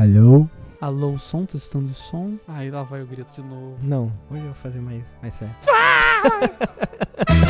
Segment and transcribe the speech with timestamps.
[0.00, 0.48] Hello?
[0.80, 2.38] Alô, som, testando o som.
[2.46, 3.76] Aí lá vai o grito de novo.
[3.82, 5.52] Não, hoje eu vou fazer mais, mais sério.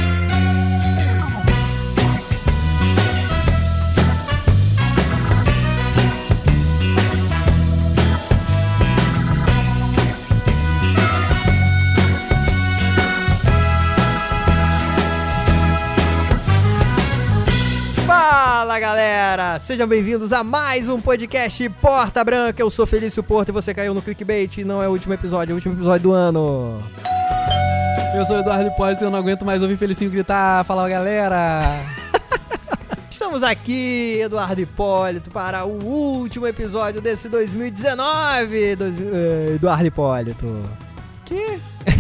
[19.69, 22.63] sejam bem-vindos a mais um podcast Porta Branca.
[22.63, 24.65] Eu sou Felício Porto e você caiu no clickbait.
[24.65, 26.83] Não é o último episódio, é o último episódio do ano.
[28.17, 30.65] Eu sou o Eduardo Hipólito e eu não aguento mais ouvir Felicinho gritar.
[30.65, 31.61] Fala galera!
[33.11, 38.75] Estamos aqui, Eduardo Hipólito, para o último episódio desse 2019.
[38.75, 40.63] Dois- eh, Eduardo Hipólito.
[41.27, 41.59] que?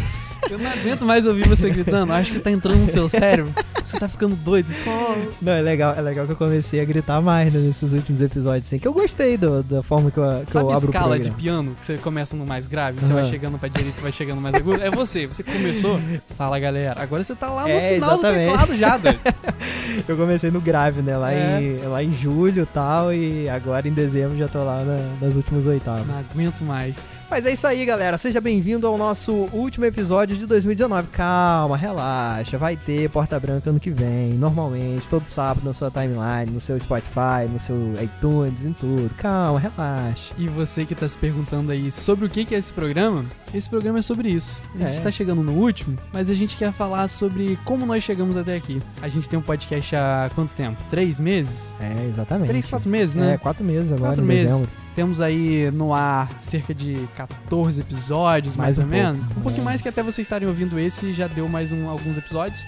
[0.51, 2.13] Eu não aguento mais ouvir você gritando.
[2.13, 3.53] Acho que tá entrando no seu cérebro.
[3.85, 4.73] Você tá ficando doido.
[4.73, 5.17] Só.
[5.41, 8.67] Não, é legal, é legal que eu comecei a gritar mais né, nesses últimos episódios,
[8.67, 11.19] assim, que eu gostei do- da forma que eu, que Sabe eu abro o escala
[11.19, 13.31] de piano que você começa no mais grave, você vai Aham.
[13.31, 14.83] chegando pra direita, você vai chegando mais agudo?
[14.83, 15.99] É você, você começou.
[16.37, 18.45] Fala galera, agora você tá lá no É, final exatamente.
[18.45, 19.19] do teclado já, velho.
[20.07, 21.61] Eu comecei no grave, né, lá, É.
[21.63, 25.35] em, lá em julho e tal, e agora em dezembro já tô lá na- nas
[25.35, 26.07] últimas oitavas.
[26.07, 26.97] Não aguento mais.
[27.31, 28.17] Mas é isso aí, galera.
[28.17, 31.09] Seja bem-vindo ao nosso último episódio de 2019.
[31.09, 32.57] Calma, relaxa.
[32.59, 34.35] Vai ter Porta Branca ano que vem.
[34.35, 39.11] Normalmente, todo sábado na sua timeline, no seu Spotify, no seu iTunes, em tudo.
[39.17, 40.33] Calma, relaxa.
[40.39, 43.99] E você que tá se perguntando aí sobre o que é esse programa, esse programa
[43.99, 44.57] é sobre isso.
[44.75, 45.01] A gente É.
[45.01, 48.81] tá chegando no último, mas a gente quer falar sobre como nós chegamos até aqui.
[49.03, 50.83] A gente tem um podcast há quanto tempo?
[50.91, 51.75] Três meses?
[51.81, 52.49] É, exatamente.
[52.49, 53.35] Três, quatro meses, né?
[53.35, 54.45] É, quatro meses agora, Quatro em meses.
[54.51, 54.71] dezembro.
[54.99, 59.25] Temos aí no ar cerca de 14 episódios, mais, Mais ou um pouco, menos.
[59.27, 59.65] Um pouquinho é.
[59.65, 62.61] mais que até vocês estarem ouvindo esse, já deu mais um- alguns episódios.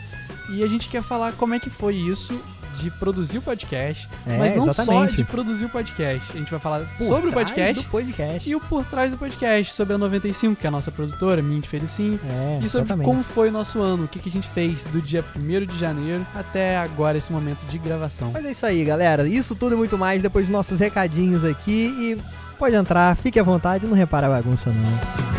[0.48, 2.40] E a gente quer falar como é que foi isso
[2.76, 5.16] de produzir o podcast, É, mas não só exatamente.
[5.16, 6.32] de produzir o podcast.
[6.34, 8.48] A gente vai falar Por sobre o podcast podcast.
[8.50, 11.60] e o por trás do podcast, sobre a 95, que é a nossa produtora, minha
[11.60, 12.18] de Felicinho.
[12.24, 13.04] É, E sobre exatamente.
[13.06, 15.78] como foi o nosso ano, o que, que a gente fez do dia 1 de
[15.78, 18.30] janeiro até agora, esse momento de gravação.
[18.32, 19.26] Mas é isso aí, galera.
[19.28, 21.70] Isso tudo e muito mais depois dos nossos recadinhos aqui.
[21.98, 22.18] E
[22.58, 25.29] pode entrar, fique à vontade, não repara a bagunça, não.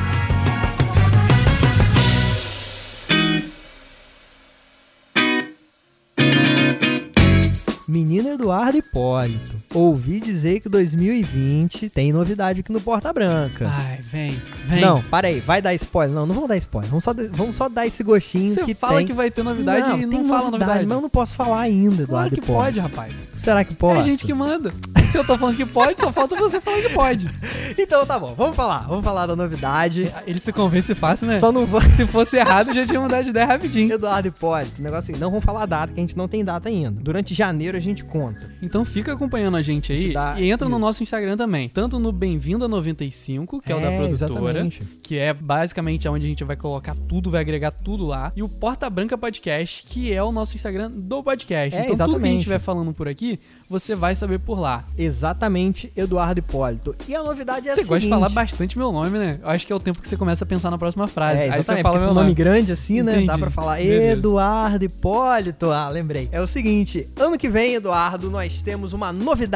[7.92, 13.70] Menino Eduardo Hipólito, ouvi dizer que 2020 tem novidade aqui no Porta Branca.
[13.70, 14.82] Ai, vem, vem.
[14.82, 16.14] Não, para aí, vai dar spoiler.
[16.16, 16.90] Não, não vamos dar spoiler.
[16.90, 19.08] Vamos só, vamos só dar esse gostinho Você que fala tem.
[19.08, 20.86] que vai ter novidade e não fala novidade.
[20.86, 22.64] Mas eu não posso falar ainda, Eduardo Claro que Hipólito.
[22.64, 23.14] pode, rapaz.
[23.38, 24.00] Será que pode?
[24.00, 24.74] É a gente que manda.
[25.12, 27.30] Se eu tô falando que pode, só falta você falar que pode.
[27.78, 28.80] Então tá bom, vamos falar.
[28.80, 30.12] Vamos falar da novidade.
[30.28, 31.40] Ele se convence fácil, né?
[31.40, 31.80] Só não vou.
[31.82, 33.94] Se fosse errado, já tinha mudado de ideia rapidinho.
[33.94, 36.44] Eduardo Hipólito, o negócio assim, não vamos falar a data, que a gente não tem
[36.44, 36.92] data ainda.
[37.02, 38.50] Durante janeiro a gente conta.
[38.62, 40.80] Então fica acompanhando a gente aí dá- e entra no isso.
[40.82, 41.70] nosso Instagram também.
[41.70, 44.84] Tanto no Bem-vindo a 95, que é, o da produtora, Exatamente.
[45.02, 48.32] que é basicamente onde a gente vai colocar tudo, vai agregar tudo lá.
[48.36, 51.76] E o Porta Branca Podcast, que é o nosso Instagram do podcast.
[51.76, 52.28] É, então tudo que a exatamente.
[52.32, 53.40] gente estiver falando por aqui,
[53.70, 54.86] você vai saber por lá.
[54.98, 56.96] Exatamente, Eduardo Hipólito.
[57.08, 57.90] E a novidade é a você seguinte.
[57.90, 59.40] gosta de falar bastante meu nome, né?
[59.42, 61.40] Eu acho que é o tempo que você começa a pensar na próxima frase.
[61.40, 62.34] É, aí exatamente, você fala meu nome nome.
[62.34, 63.14] grande assim, né?
[63.14, 63.40] Dá Entendi.
[63.40, 63.82] pra falar.
[63.82, 65.70] Eduardo Hipólito.
[65.72, 66.28] Ah, lembrei.
[66.32, 69.51] É o seguinte, ano que vem, Eduardo, nós temos uma novidade.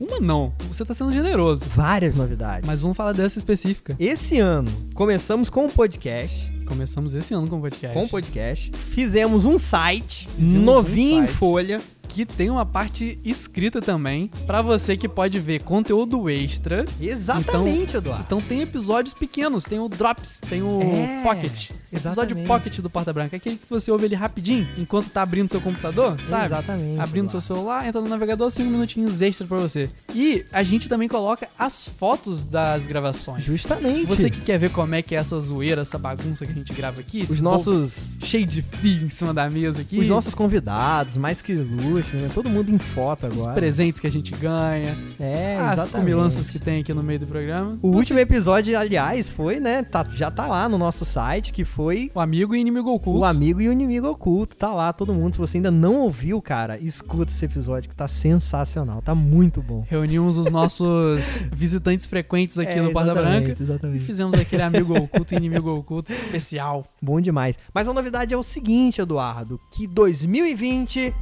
[0.00, 0.52] Uma não.
[0.66, 1.64] Você tá sendo generoso.
[1.74, 2.66] Várias novidades.
[2.66, 3.94] Mas vamos falar dessa específica.
[3.98, 6.52] Esse ano, começamos com um podcast.
[6.66, 7.96] Começamos esse ano com o podcast.
[7.96, 8.72] Com um podcast.
[8.72, 11.80] Fizemos um site, Fizemos novinho um em folha.
[12.08, 16.84] Que tem uma parte escrita também, pra você que pode ver conteúdo extra.
[17.00, 18.24] Exatamente, Eduardo.
[18.26, 21.70] Então tem episódios pequenos, tem o Drops, tem o É, Pocket.
[21.92, 22.46] Episódio exatamente.
[22.46, 26.18] Pocket do Porta Branca, aquele que você ouve ele rapidinho, enquanto tá abrindo seu computador,
[26.26, 26.46] sabe?
[26.46, 26.98] Exatamente.
[26.98, 27.54] Abrindo seu Eduardo.
[27.54, 29.88] celular, entra no navegador, 5 minutinhos extra pra você.
[30.14, 33.44] E a gente também coloca as fotos das gravações.
[33.44, 34.06] Justamente.
[34.06, 36.72] Você que quer ver como é que é essa zoeira, essa bagunça que a gente
[36.72, 41.16] grava aqui, Os nossos, cheio de fio em cima da mesa aqui, os nossos convidados,
[41.16, 41.54] mais que
[41.98, 42.30] ilustres, né?
[42.32, 43.54] Todo mundo em foto os agora.
[43.54, 45.90] presentes que a gente ganha, É, as exatamente.
[45.92, 47.78] comilanças que tem aqui no meio do programa.
[47.82, 49.82] O último episódio, aliás, foi, né?
[49.82, 53.20] Tá, já tá lá no nosso site, que foi O amigo e inimigo oculto.
[53.20, 54.56] o amigo e o inimigo oculto.
[54.56, 55.34] Tá lá, todo mundo.
[55.34, 59.02] Se você ainda não ouviu, cara, escuta esse episódio que tá sensacional.
[59.02, 59.84] Tá muito bom.
[59.88, 63.62] Reunimos os nossos visitantes frequentes aqui É, no Porta exatamente, Branca.
[63.62, 64.04] E Exatamente.
[64.04, 66.86] fizemos aquele amigo oculto e inimigo oculto especial.
[67.00, 67.56] Bom demais.
[67.74, 71.12] Mas a novidade é o seguinte, Eduardo, que 2020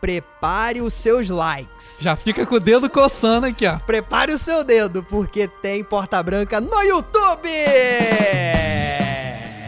[0.00, 1.98] prepare os seus likes.
[2.00, 3.78] Já fica com o dedo coçando aqui, ó.
[3.78, 7.48] Prepare o seu dedo, porque tem Porta Branca no YouTube!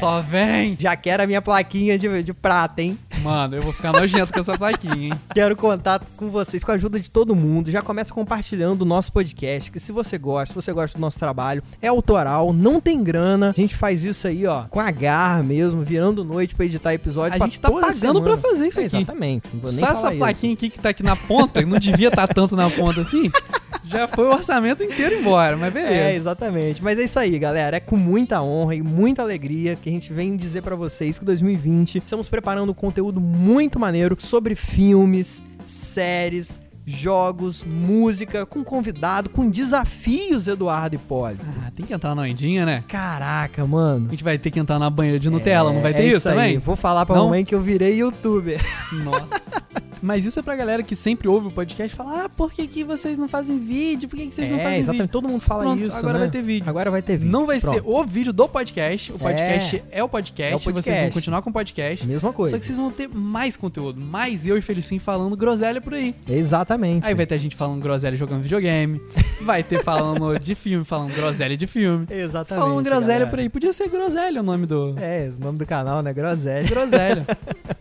[0.01, 0.77] Só vem!
[0.81, 2.99] Já quero a minha plaquinha de, de prata, hein?
[3.23, 5.13] Mano, eu vou ficar nojento com essa plaquinha, hein?
[5.35, 7.71] Quero contar com vocês, com a ajuda de todo mundo.
[7.71, 11.19] Já começa compartilhando o nosso podcast, que se você gosta, se você gosta do nosso
[11.19, 13.51] trabalho, é autoral, não tem grana.
[13.55, 17.35] A gente faz isso aí, ó, com a garra mesmo, virando noite pra editar episódio.
[17.35, 18.21] A pra gente tá pagando semana.
[18.23, 18.97] pra fazer isso É, aqui.
[18.97, 19.43] Exatamente.
[19.79, 20.19] Só essa isso.
[20.19, 23.31] plaquinha aqui que tá aqui na ponta, não devia estar tanto na ponta assim.
[23.85, 25.93] Já foi o orçamento inteiro embora, mas beleza.
[25.95, 26.83] É, exatamente.
[26.83, 27.77] Mas é isso aí, galera.
[27.77, 31.25] É com muita honra e muita alegria que a gente vem dizer pra vocês que
[31.25, 40.47] 2020 estamos preparando conteúdo muito maneiro sobre filmes, séries, jogos, música, com convidado, com desafios,
[40.47, 41.45] Eduardo Hipólito.
[41.67, 42.85] Ah, tem que entrar na ondinha, né?
[42.87, 44.07] Caraca, mano.
[44.07, 46.29] A gente vai ter que entrar na banheira de Nutella, não vai ter é isso,
[46.29, 46.35] aí.
[46.35, 46.59] também?
[46.59, 47.25] Vou falar pra Não?
[47.25, 48.61] mamãe que eu virei youtuber.
[49.05, 49.41] Nossa.
[50.03, 52.67] Mas isso é pra galera que sempre ouve o podcast e fala: Ah, por que,
[52.67, 54.09] que vocês não fazem vídeo?
[54.09, 55.03] Por que, que vocês não é, fazem exatamente.
[55.03, 55.13] vídeo?
[55.13, 55.97] Todo mundo fala Pronto, isso.
[55.97, 56.19] agora né?
[56.21, 56.69] vai ter vídeo.
[56.69, 57.31] Agora vai ter vídeo.
[57.31, 57.75] Não vai Pronto.
[57.75, 59.13] ser o vídeo do podcast.
[59.13, 60.53] O podcast é, o podcast.
[60.53, 61.15] É o Vocês vão podcast.
[61.15, 62.07] continuar com o podcast.
[62.07, 62.57] Mesma coisa.
[62.57, 64.01] Só que vocês vão ter mais conteúdo.
[64.01, 66.15] Mais eu e Felicinho falando groselha por aí.
[66.29, 67.07] Exatamente.
[67.07, 69.01] Aí vai ter gente falando groselha jogando videogame.
[69.43, 72.07] vai ter falando de filme, falando groselha de filme.
[72.11, 72.65] Exatamente.
[72.65, 73.31] Falando groselha galera.
[73.31, 73.49] por aí.
[73.49, 74.95] Podia ser groselha o nome do.
[74.99, 76.13] É, o nome do canal, né?
[76.13, 76.69] Groselha.
[76.69, 77.27] Groselha.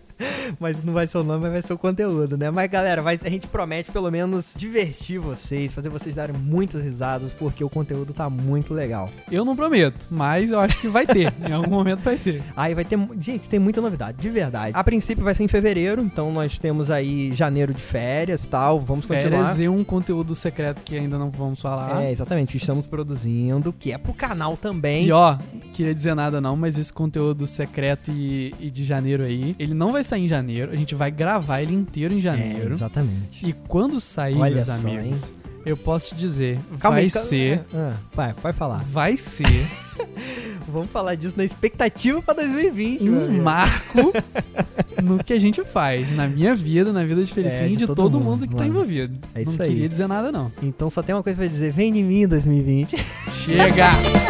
[0.59, 2.49] Mas não vai ser o nome, mas vai ser o conteúdo, né?
[2.49, 7.33] Mas, galera, vai, a gente promete pelo menos divertir vocês, fazer vocês darem muitas risadas,
[7.33, 9.09] porque o conteúdo tá muito legal.
[9.31, 11.33] Eu não prometo, mas eu acho que vai ter.
[11.47, 12.41] em algum momento vai ter.
[12.55, 12.97] Aí vai ter.
[13.19, 14.71] Gente, tem muita novidade, de verdade.
[14.75, 18.79] A princípio vai ser em fevereiro, então nós temos aí janeiro de férias e tal.
[18.79, 19.47] Vamos continuar.
[19.47, 22.03] Férias e um conteúdo secreto que ainda não vamos falar.
[22.03, 22.57] É, exatamente.
[22.57, 25.05] Estamos produzindo, que é pro canal também.
[25.05, 25.37] E ó,
[25.73, 29.91] queria dizer nada não, mas esse conteúdo secreto e, e de janeiro aí, ele não
[29.91, 32.73] vai sair em janeiro, a gente vai gravar ele inteiro em É, janeiro.
[32.73, 33.45] exatamente.
[33.47, 35.33] e quando sair, Olha meus só, amigos,
[35.65, 38.83] eu posso te dizer, Calma vai aí, calma- ser, Ah, vai, vai falar.
[38.83, 39.45] vai ser
[40.71, 44.13] Vamos falar disso na expectativa pra 2020, meu um marco
[45.03, 47.87] no que a gente faz, na minha vida, na vida de Felicinho É, e de
[47.87, 48.69] todo todo, mundo, mundo, que tá mano.
[48.69, 49.17] envolvido.
[49.33, 49.71] É isso não aí.
[49.71, 50.51] queria dizer nada não.
[50.61, 52.95] Então só tem uma coisa pra dizer: vem de mim em 2020.
[53.33, 53.89] Chega!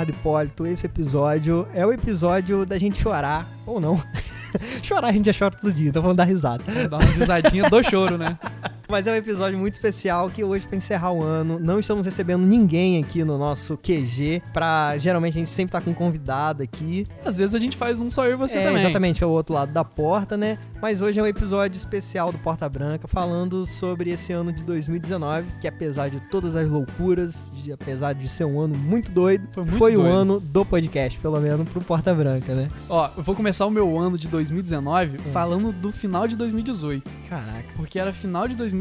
[0.00, 4.02] Eduardo Hipólito, esse episódio é o episódio da gente chorar, ou não.
[4.82, 6.64] chorar a gente já chora todo dia, então vamos dar risada.
[6.88, 8.38] Dá umas risadinhas do choro, né?
[8.90, 12.44] Mas é um episódio muito especial que hoje, pra encerrar o ano, não estamos recebendo
[12.44, 14.42] ninguém aqui no nosso QG.
[14.52, 17.06] Pra, geralmente a gente sempre tá com um convidado aqui.
[17.24, 18.82] Às vezes a gente faz um só eu e você é, também.
[18.82, 20.58] exatamente, é o outro lado da porta, né?
[20.82, 25.46] Mas hoje é um episódio especial do Porta Branca, falando sobre esse ano de 2019,
[25.60, 29.62] que apesar de todas as loucuras, de- apesar de ser um ano muito doido, Foi
[29.64, 30.12] muito foi o doido.
[30.14, 32.68] ano do podcast, pelo menos pro Porta Branca, né?
[32.88, 35.32] Ó, eu vou começar o meu ano de 2019 Hum.
[35.32, 37.08] falando do final de 2018.
[37.28, 37.68] Caraca.
[37.76, 38.79] Porque era final de 2018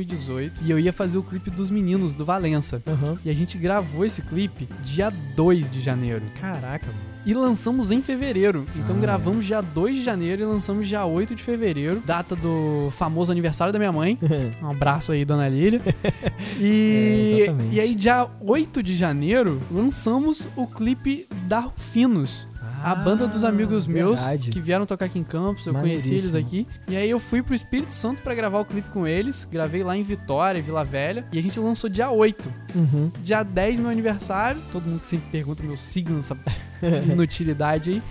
[0.63, 2.81] e eu ia fazer o clipe dos meninos do Valença.
[2.87, 3.17] Aham.
[3.23, 6.23] E a gente gravou esse clipe dia 2 de janeiro.
[6.39, 6.99] Caraca, mano.
[7.25, 8.65] E lançamos em fevereiro.
[8.75, 12.01] Então Ah, gravamos dia 2 de janeiro e lançamos dia 8 de fevereiro.
[12.05, 14.17] Data do famoso aniversário da minha mãe.
[14.61, 15.81] Um abraço aí, dona Lília.
[16.59, 22.47] E, É, e aí, dia 8 de janeiro, lançamos o clipe da Rufinos.
[22.83, 24.49] A banda dos amigos meus Ah, verdade.
[24.51, 26.67] que vieram tocar aqui em Campos, eu conheci eles aqui.
[26.87, 29.47] E aí eu fui pro Espírito Santo pra gravar o clipe com eles.
[29.51, 31.25] Gravei lá em Vitória, Vila Velha.
[31.31, 32.51] E a gente lançou dia 8.
[32.75, 33.11] Uhum.
[33.21, 34.61] Dia 10, meu aniversário.
[34.71, 36.35] Todo mundo que sempre pergunta meu signo, essa
[37.11, 38.03] inutilidade aí.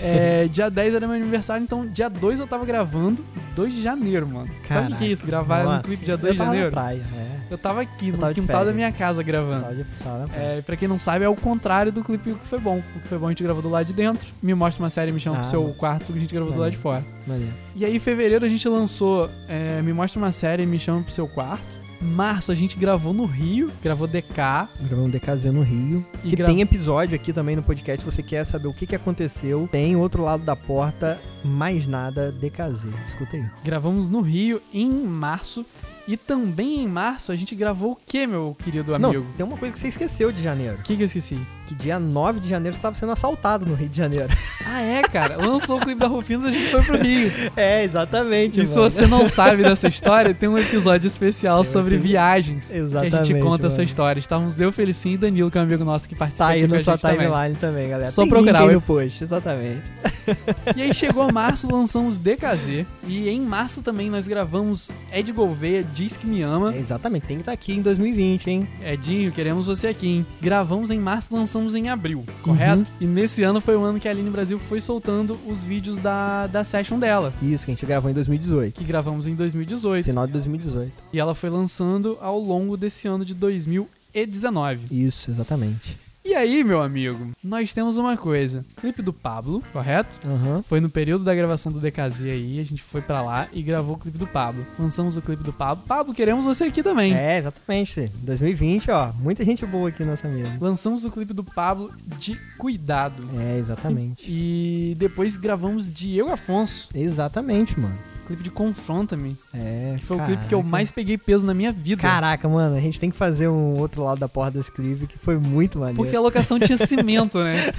[0.00, 3.24] É, dia 10 era meu aniversário, então dia 2 eu tava gravando.
[3.54, 4.50] 2 de janeiro, mano.
[4.66, 5.24] Sabe o que é isso?
[5.24, 6.72] Gravar um Nossa, clipe dia eu 2 de tava na janeiro?
[6.74, 7.34] praia, é.
[7.50, 9.62] Eu tava aqui, no tava de quintal da minha casa gravando.
[10.02, 10.32] Tava de-.
[10.36, 12.78] É, pra quem não sabe, é o contrário do clipe O Que Foi Bom.
[12.96, 14.28] O Que Foi Bom a gente gravou do lado de dentro.
[14.42, 16.58] Me mostra uma série, me chama Ah, pro seu quarto que a gente gravou do
[16.58, 17.04] lado de fora.
[17.26, 17.52] Maneiro.
[17.76, 21.12] E aí, em fevereiro, a gente lançou é, Me Mostra uma série, me chama pro
[21.12, 21.83] seu quarto.
[22.04, 24.68] Março, a gente gravou no Rio, gravou DK.
[24.80, 26.06] Gravando um DKZ no Rio.
[26.22, 28.00] E que tem episódio aqui também no podcast.
[28.00, 32.30] Se você quer saber o que, que aconteceu, tem outro lado da porta, mais nada
[32.30, 32.86] DKZ.
[33.06, 33.44] Escuta aí.
[33.64, 35.64] Gravamos no Rio em março.
[36.06, 39.26] E também em março a gente gravou o que, meu querido Não, amigo?
[39.38, 40.76] tem uma coisa que você esqueceu de janeiro.
[40.76, 41.40] O que, que eu esqueci?
[41.66, 44.28] Que dia 9 de janeiro você estava sendo assaltado no Rio de Janeiro.
[44.66, 45.36] Ah, é, cara.
[45.36, 47.30] Lançou o clipe da Rufinos e a gente foi pro Rio.
[47.54, 48.60] é, exatamente.
[48.60, 52.66] E se você não sabe dessa história, tem um episódio especial Tem sobre episódio- viagens.
[52.68, 53.24] Que a Exatamente.
[53.28, 53.72] gente conta mano.
[53.74, 54.18] essa história.
[54.18, 56.78] Estávamos eu, Felicinho e Danilo, que é um amigo nosso que participa Tá aí na
[56.80, 57.18] sua gente também.
[57.28, 58.10] timeline também, galera.
[58.10, 59.82] Só Tem procurar, link aí no post, exatamente.
[60.74, 62.84] E aí chegou março, lançamos DKZ.
[63.06, 66.74] E em março também nós gravamos Ed Gouveia, Diz Que Me Ama.
[66.74, 68.68] É, exatamente, tem que estar aqui em 2020, hein?
[68.82, 70.26] Edinho, queremos você aqui, hein?
[70.40, 72.80] Gravamos em março, lançamos em abril, correto?
[72.80, 72.86] Uhum.
[73.00, 76.48] E nesse ano foi o ano que a Aline Brasil foi soltando os vídeos da,
[76.48, 77.32] da session dela.
[77.40, 78.74] Isso, que a gente gravou em 2018.
[78.74, 80.04] Que gravamos em 2018.
[80.04, 80.92] Final de 2018.
[81.12, 84.86] E ela foi lançando ao longo desse ano de 2019.
[84.90, 86.03] Isso, exatamente.
[86.24, 88.64] E aí, meu amigo, nós temos uma coisa.
[88.76, 90.18] Clipe do Pablo, correto?
[90.26, 90.62] Uhum.
[90.62, 93.94] Foi no período da gravação do DKZ aí, a gente foi para lá e gravou
[93.94, 94.66] o clipe do Pablo.
[94.78, 95.84] Lançamos o clipe do Pablo.
[95.86, 97.14] Pablo, queremos você aqui também.
[97.14, 98.10] É, exatamente.
[98.14, 100.56] 2020, ó, muita gente boa aqui nessa mesa.
[100.58, 103.22] Lançamos o clipe do Pablo de Cuidado.
[103.38, 104.24] É, exatamente.
[104.26, 106.88] E, e depois gravamos de Eu Afonso.
[106.94, 109.36] Exatamente, mano clipe de Confronta-me.
[109.52, 109.96] É.
[109.98, 110.32] Que foi caraca.
[110.32, 112.00] o clipe que eu mais peguei peso na minha vida.
[112.02, 115.18] Caraca, mano, a gente tem que fazer um outro lado da porta desse clipe que
[115.18, 116.02] foi muito maneiro.
[116.02, 117.72] Porque a locação tinha cimento, né?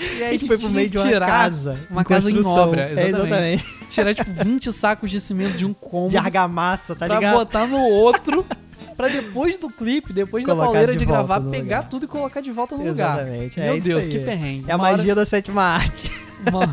[0.00, 1.80] E aí a gente foi pro meio de uma casa.
[1.90, 3.00] Uma casa em obra, exatamente.
[3.00, 3.64] É, exatamente.
[3.90, 6.10] Tirar, tipo, 20 sacos de cimento de um cômodo.
[6.10, 7.20] De argamassa, tá ligado?
[7.20, 8.44] Pra botar no outro.
[8.96, 11.88] Pra depois do clipe, depois colocar da pauleira de, de gravar, pegar lugar.
[11.88, 13.20] tudo e colocar de volta no Exatamente.
[13.20, 13.24] lugar.
[13.24, 13.60] Exatamente.
[13.60, 14.64] É Meu Deus, que perrengue.
[14.68, 15.14] É a magia hora...
[15.16, 16.10] da sétima arte.
[16.46, 16.66] Uma...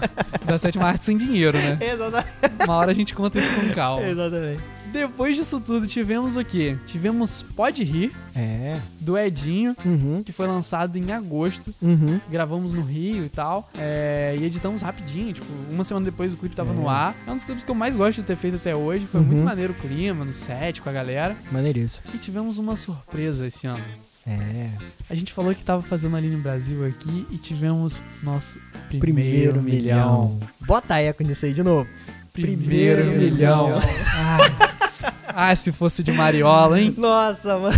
[0.46, 1.78] da sétima arte sem dinheiro, né?
[1.82, 2.63] Exatamente.
[2.63, 4.04] Uma hora a gente conta isso com calma.
[4.06, 4.62] Exatamente.
[4.91, 6.77] Depois disso tudo, tivemos o quê?
[6.86, 8.12] Tivemos Pode Rir.
[8.36, 8.79] É.
[9.00, 10.21] Do Edinho, uhum.
[10.24, 11.74] que foi lançado em agosto.
[11.81, 12.19] Uhum.
[12.29, 13.69] Gravamos no Rio e tal.
[13.77, 16.75] É, e editamos rapidinho, tipo, uma semana depois o clipe tava é.
[16.75, 17.15] no ar.
[17.25, 19.05] É um dos clipes que eu mais gosto de ter feito até hoje.
[19.05, 19.27] Foi uhum.
[19.27, 21.36] muito maneiro o clima, no set, com a galera.
[21.51, 22.03] Maneiríssimo.
[22.13, 23.83] E tivemos uma surpresa esse ano.
[24.27, 24.69] É.
[25.10, 29.62] A gente falou que tava fazendo ali no Brasil aqui e tivemos nosso primeiro, primeiro
[29.62, 30.27] milhão.
[30.27, 30.39] milhão.
[30.62, 31.89] Bota eco nisso aí de novo.
[32.31, 33.67] Primeiro, primeiro milhão.
[33.67, 33.81] milhão.
[35.36, 36.94] Ah, se fosse de Mariola, hein?
[36.98, 37.78] Nossa, mano.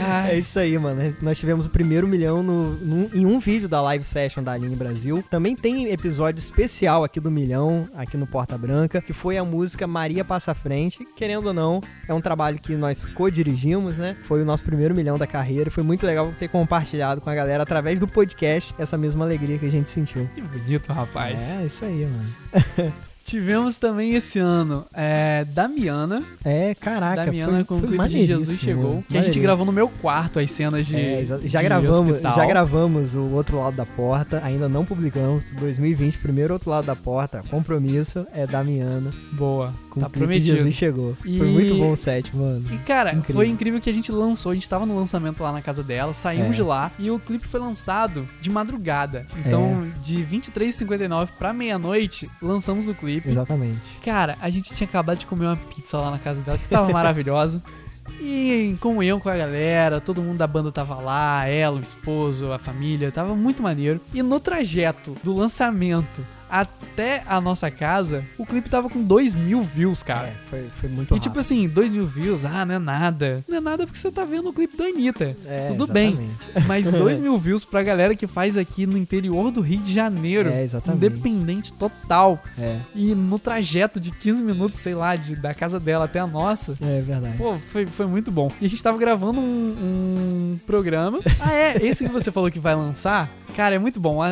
[0.00, 0.32] Ai.
[0.32, 1.14] É isso aí, mano.
[1.20, 4.76] Nós tivemos o primeiro milhão no, no, em um vídeo da live session da Aline
[4.76, 5.22] Brasil.
[5.30, 9.86] Também tem episódio especial aqui do milhão, aqui no Porta Branca, que foi a música
[9.86, 11.06] Maria Passa Frente.
[11.16, 14.16] Querendo ou não, é um trabalho que nós co-dirigimos, né?
[14.24, 15.70] Foi o nosso primeiro milhão da carreira.
[15.70, 19.66] Foi muito legal ter compartilhado com a galera através do podcast essa mesma alegria que
[19.66, 20.28] a gente sentiu.
[20.34, 21.40] Que bonito, rapaz.
[21.40, 22.92] É, isso aí, mano.
[23.24, 26.22] Tivemos também esse ano é, Damiana.
[26.44, 27.24] É, caraca.
[27.24, 29.04] Damiana foi, com foi o clipe de Jesus Chegou.
[29.08, 30.96] Que a gente gravou no meu quarto as cenas de.
[30.96, 32.36] É, já de gravamos, hospital.
[32.36, 35.44] já gravamos o outro lado da porta, ainda não publicamos.
[35.58, 37.42] 2020, primeiro outro lado da porta.
[37.48, 39.12] Compromisso é Damiana.
[39.32, 39.72] Boa.
[39.92, 40.56] Com tá prometido.
[40.56, 41.14] Jesus Chegou.
[41.22, 41.36] E...
[41.36, 42.64] Foi muito bom o set, mano.
[42.72, 43.34] E cara, incrível.
[43.34, 44.52] foi incrível que a gente lançou.
[44.52, 46.54] A gente tava no lançamento lá na casa dela, saímos é.
[46.54, 49.26] de lá e o clipe foi lançado de madrugada.
[49.36, 50.02] Então, é.
[50.02, 53.28] de 23h59 pra meia-noite, lançamos o clipe.
[53.28, 53.80] Exatamente.
[54.02, 56.90] Cara, a gente tinha acabado de comer uma pizza lá na casa dela, que tava
[56.90, 57.62] maravilhosa.
[58.20, 62.52] E em comunhão com a galera, todo mundo da banda tava lá, ela, o esposo,
[62.52, 64.00] a família, tava muito maneiro.
[64.12, 69.62] E no trajeto do lançamento até a nossa casa, o clipe tava com 2 mil
[69.62, 70.28] views, cara.
[70.28, 73.42] É, foi, foi muito E tipo assim, 2 mil views, ah, não é nada.
[73.48, 75.34] Não é nada porque você tá vendo o clipe da Anitta.
[75.46, 76.16] É, Tudo exatamente.
[76.18, 76.64] bem.
[76.66, 80.50] Mas 2 mil views pra galera que faz aqui no interior do Rio de Janeiro.
[80.50, 81.06] É, exatamente.
[81.06, 82.38] Independente total.
[82.58, 82.80] É.
[82.94, 86.74] E no trajeto de 15 minutos, sei lá, de, da casa dela até a nossa.
[86.82, 87.38] É verdade.
[87.38, 88.52] Pô, foi, foi muito bom.
[88.60, 91.18] E a gente tava gravando um, um programa.
[91.40, 91.76] Ah, é?
[91.84, 93.28] Esse que você falou que vai lançar?
[93.56, 94.22] Cara, é muito bom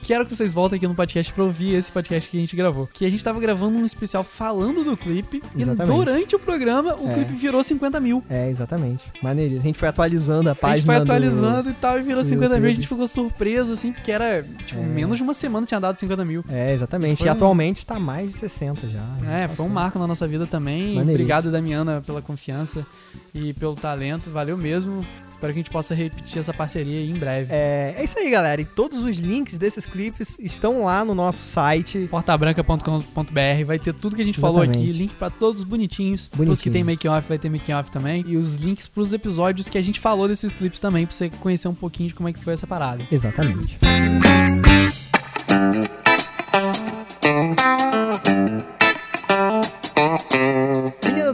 [0.00, 2.88] quero que vocês voltem aqui no podcast pra ouvir esse podcast que a gente gravou.
[2.92, 5.42] Que a gente tava gravando um especial falando do clipe.
[5.56, 5.94] Exatamente.
[5.94, 7.14] E durante o programa, o é.
[7.14, 8.24] clipe virou 50 mil.
[8.28, 9.02] É, exatamente.
[9.22, 9.62] Maneiríssimo.
[9.62, 10.74] A gente foi atualizando a página.
[10.74, 11.70] A gente foi atualizando do...
[11.70, 12.60] e tal, e virou 50 YouTube.
[12.60, 12.70] mil.
[12.70, 14.84] A gente ficou surpreso, assim, porque era, tipo, é.
[14.84, 16.44] menos de uma semana tinha dado 50 mil.
[16.48, 17.22] É, exatamente.
[17.22, 19.04] E, e atualmente tá mais de 60 já.
[19.28, 21.00] É, foi um marco na nossa vida também.
[21.00, 22.86] Obrigado, Damiana, pela confiança
[23.34, 24.30] e pelo talento.
[24.30, 25.04] Valeu mesmo.
[25.40, 27.48] Espero que a gente possa repetir essa parceria aí em breve.
[27.50, 28.60] É, é isso aí, galera.
[28.60, 32.08] E todos os links desses clipes estão lá no nosso site.
[32.10, 33.64] portabranca.com.br.
[33.66, 34.72] Vai ter tudo que a gente Exatamente.
[34.72, 34.92] falou aqui.
[34.92, 36.28] Link para todos bonitinhos.
[36.32, 36.52] Bonitinho.
[36.52, 38.24] Os que tem making off vai ter making off também.
[38.26, 41.28] E os links para os episódios que a gente falou desses clipes também, para você
[41.28, 43.02] conhecer um pouquinho de como é que foi essa parada.
[43.10, 43.78] Exatamente.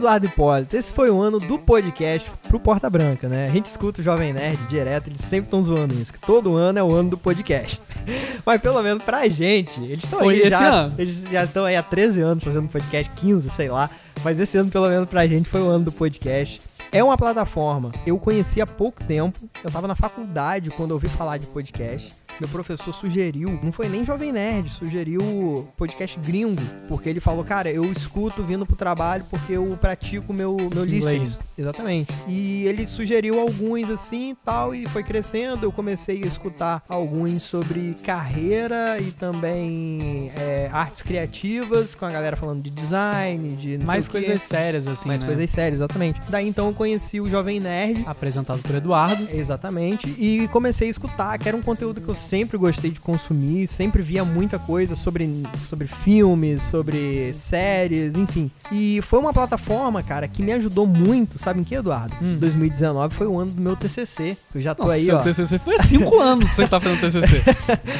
[0.07, 3.43] Eduardo Hipólito, esse foi o ano do podcast pro Porta Branca, né?
[3.43, 6.79] A gente escuta o Jovem Nerd direto, eles sempre estão zoando isso, que todo ano
[6.79, 7.81] é o ano do podcast.
[8.45, 10.69] Mas pelo menos pra gente, eles estão aí já.
[10.69, 10.95] Ano.
[10.97, 13.89] Eles já estão aí há 13 anos fazendo podcast, 15, sei lá.
[14.23, 16.61] Mas esse ano, pelo menos pra gente, foi o ano do podcast.
[16.91, 17.91] É uma plataforma.
[18.05, 19.37] Eu conheci há pouco tempo.
[19.63, 22.13] Eu tava na faculdade quando ouvi falar de podcast.
[22.39, 27.71] meu professor sugeriu, não foi nem Jovem Nerd, sugeriu podcast gringo, porque ele falou, cara,
[27.71, 31.35] eu escuto vindo pro trabalho porque eu pratico meu, meu listening.
[31.57, 32.13] Exatamente.
[32.27, 35.65] E ele sugeriu alguns assim e tal, e foi crescendo.
[35.65, 42.35] Eu comecei a escutar alguns sobre carreira e também é, artes criativas, com a galera
[42.35, 43.77] falando de design, de.
[43.79, 45.07] Mais coisas sérias, assim.
[45.07, 45.27] Mais né?
[45.27, 46.21] coisas sérias, exatamente.
[46.29, 48.03] Daí então conheci o Jovem Nerd.
[48.05, 49.27] Apresentado por Eduardo.
[49.33, 50.07] Exatamente.
[50.17, 54.03] E comecei a escutar, que era um conteúdo que eu sempre gostei de consumir, sempre
[54.03, 58.51] via muita coisa sobre, sobre filmes, sobre séries, enfim.
[58.71, 62.15] E foi uma plataforma, cara, que me ajudou muito, sabe em que, Eduardo?
[62.21, 62.37] Hum.
[62.39, 64.37] 2019 foi o ano do meu TCC.
[64.53, 65.19] Eu já tô Nossa, aí, seu ó.
[65.19, 67.43] TCC foi há cinco anos que você tá fazendo TCC.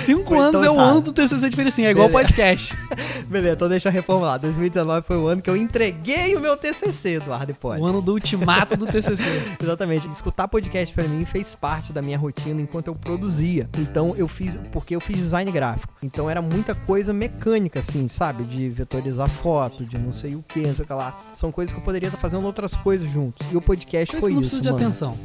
[0.06, 2.28] Cinco foi anos é o ano do TCC diferencinho, é igual Beleza.
[2.28, 2.76] podcast.
[3.28, 4.40] Beleza, então deixa eu reformular.
[4.40, 7.82] 2019 foi o ano que eu entreguei o meu TCC, Eduardo pode.
[7.82, 9.24] O ano do ultimato do TCC.
[9.62, 10.08] Exatamente.
[10.10, 13.70] Escutar podcast para mim fez parte da minha rotina enquanto eu produzia.
[13.78, 15.94] Então eu fiz, porque eu fiz design gráfico.
[16.02, 18.44] Então era muita coisa mecânica, assim, sabe?
[18.44, 21.20] De vetorizar foto, de não sei o que, não sei o que lá.
[21.36, 23.46] São coisas que eu poderia estar fazendo outras coisas juntos.
[23.52, 24.58] E o podcast Mas foi não isso.
[24.58, 25.18] Precisa de atenção.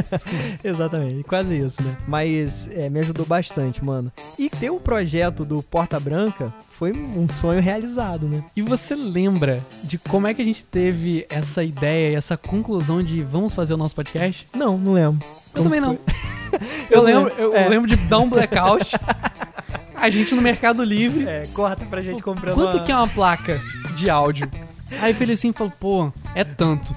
[0.62, 1.96] Exatamente, quase isso, né?
[2.06, 4.12] Mas é, me ajudou bastante, mano.
[4.38, 8.42] E ter o projeto do Porta Branca foi um sonho realizado, né?
[8.56, 13.02] E você lembra de como é que a gente teve essa ideia e essa conclusão
[13.02, 14.48] de vamos fazer o nosso podcast?
[14.54, 15.20] Não, não lembro.
[15.22, 15.92] Eu como também não.
[16.88, 17.68] eu, eu, lembro, eu é.
[17.68, 18.96] lembro de dar um blackout.
[19.94, 21.28] a gente no Mercado Livre.
[21.28, 22.82] É, corta pra gente comprar Quanto uma...
[22.86, 23.60] que é uma placa
[23.94, 24.50] de áudio?
[25.02, 26.94] Aí Felicinho falou, pô, é tanto.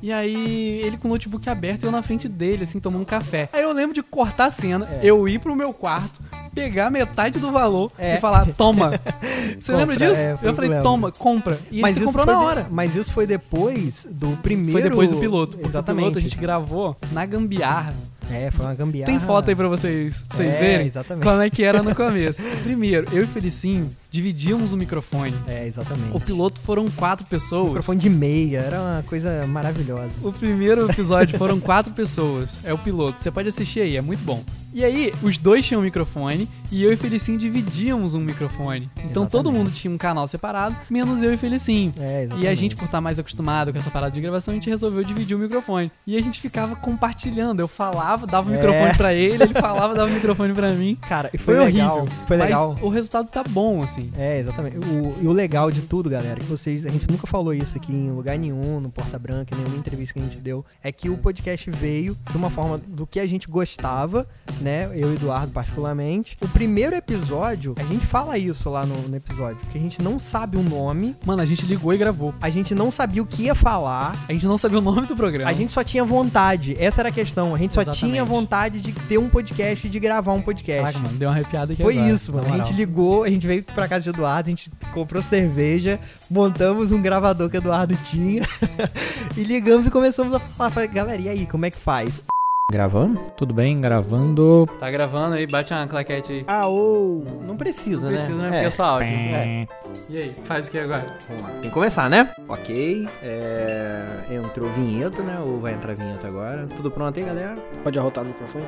[0.00, 3.48] E aí, ele com o notebook aberto, eu na frente dele, assim, tomando um café.
[3.52, 5.00] Aí eu lembro de cortar a cena, é.
[5.02, 6.20] eu ir pro meu quarto,
[6.58, 8.16] pegar metade do valor é.
[8.16, 8.92] e falar, toma.
[9.58, 10.20] Você compra, lembra disso?
[10.20, 11.58] É, eu falei, toma, compra.
[11.70, 12.62] E mas ele comprou na hora.
[12.64, 14.72] De, mas isso foi depois do primeiro...
[14.72, 15.58] Foi depois do piloto.
[15.60, 16.02] Exatamente.
[16.02, 17.94] O piloto a gente gravou na gambiarra.
[18.30, 19.10] É, foi uma gambiarra.
[19.10, 21.24] Tem foto aí pra vocês, pra vocês é, verem exatamente.
[21.24, 22.42] como é que era no começo.
[22.62, 25.34] Primeiro, eu e Felicinho dividíamos o microfone.
[25.46, 26.16] É, exatamente.
[26.16, 27.64] O piloto foram quatro pessoas.
[27.64, 30.12] O microfone de meia, era uma coisa maravilhosa.
[30.22, 32.64] O primeiro episódio foram quatro pessoas.
[32.64, 33.22] É o piloto.
[33.22, 34.42] Você pode assistir aí, é muito bom.
[34.72, 38.90] E aí, os dois tinham um microfone e eu e Felicinho dividíamos um microfone.
[38.96, 39.30] Então exatamente.
[39.30, 41.92] todo mundo tinha um canal separado, menos eu e Felicinho.
[41.98, 42.44] É, exatamente.
[42.44, 45.02] E a gente, por estar mais acostumado com essa parada de gravação, a gente resolveu
[45.02, 45.90] dividir o microfone.
[46.06, 47.60] E a gente ficava compartilhando.
[47.60, 48.94] Eu falava, dava o microfone é.
[48.94, 50.96] pra ele, ele falava, dava o microfone pra mim.
[50.96, 51.98] Cara, e foi, foi legal.
[51.98, 52.18] horrível.
[52.26, 52.74] Foi legal.
[52.74, 53.97] Mas o resultado tá bom, assim.
[54.16, 54.78] É, exatamente.
[54.78, 56.84] O, e o legal de tudo, galera, que vocês.
[56.86, 60.20] A gente nunca falou isso aqui em lugar nenhum, no Porta Branca, nenhuma entrevista que
[60.20, 60.64] a gente deu.
[60.82, 64.26] É que o podcast veio de uma forma do que a gente gostava,
[64.60, 64.90] né?
[64.94, 66.36] Eu e Eduardo, particularmente.
[66.40, 70.18] O primeiro episódio, a gente fala isso lá no, no episódio, que a gente não
[70.20, 71.16] sabe o nome.
[71.24, 72.34] Mano, a gente ligou e gravou.
[72.40, 74.16] A gente não sabia o que ia falar.
[74.28, 75.50] A gente não sabia o nome do programa.
[75.50, 76.76] A gente só tinha vontade.
[76.78, 77.54] Essa era a questão.
[77.54, 78.12] A gente só Exatamente.
[78.12, 80.82] tinha vontade de ter um podcast e de gravar um podcast.
[80.82, 82.54] Caraca, mano, deu uma arrepiada aqui Foi agora, isso, mano.
[82.54, 85.98] A gente ligou, a gente veio pra casa de Eduardo, a gente comprou cerveja,
[86.30, 88.42] montamos um gravador que o Eduardo tinha
[89.36, 90.70] e ligamos e começamos a falar.
[90.70, 92.22] Falei, galera, e aí, como é que faz?
[92.70, 93.18] Gravando?
[93.34, 94.68] Tudo bem, gravando.
[94.78, 96.44] Tá gravando aí, bate uma claquete aí.
[96.46, 97.24] Ah, ou.
[97.46, 98.16] Não precisa, não né?
[98.18, 98.48] Precisa, né?
[98.50, 99.08] Porque é só áudio.
[99.08, 99.66] É.
[100.10, 101.06] E aí, faz o que agora?
[101.28, 101.48] Vamos lá.
[101.48, 102.30] Tem que começar, né?
[102.46, 103.08] Ok.
[103.22, 104.04] É...
[104.30, 105.40] Entrou vinheta, né?
[105.40, 106.66] Ou vai entrar vinheta agora?
[106.76, 107.56] Tudo pronto aí, galera?
[107.82, 108.66] Pode arrotar no microfone?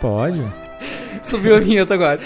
[0.00, 0.42] Pode.
[1.22, 2.18] Subiu a vinheta agora.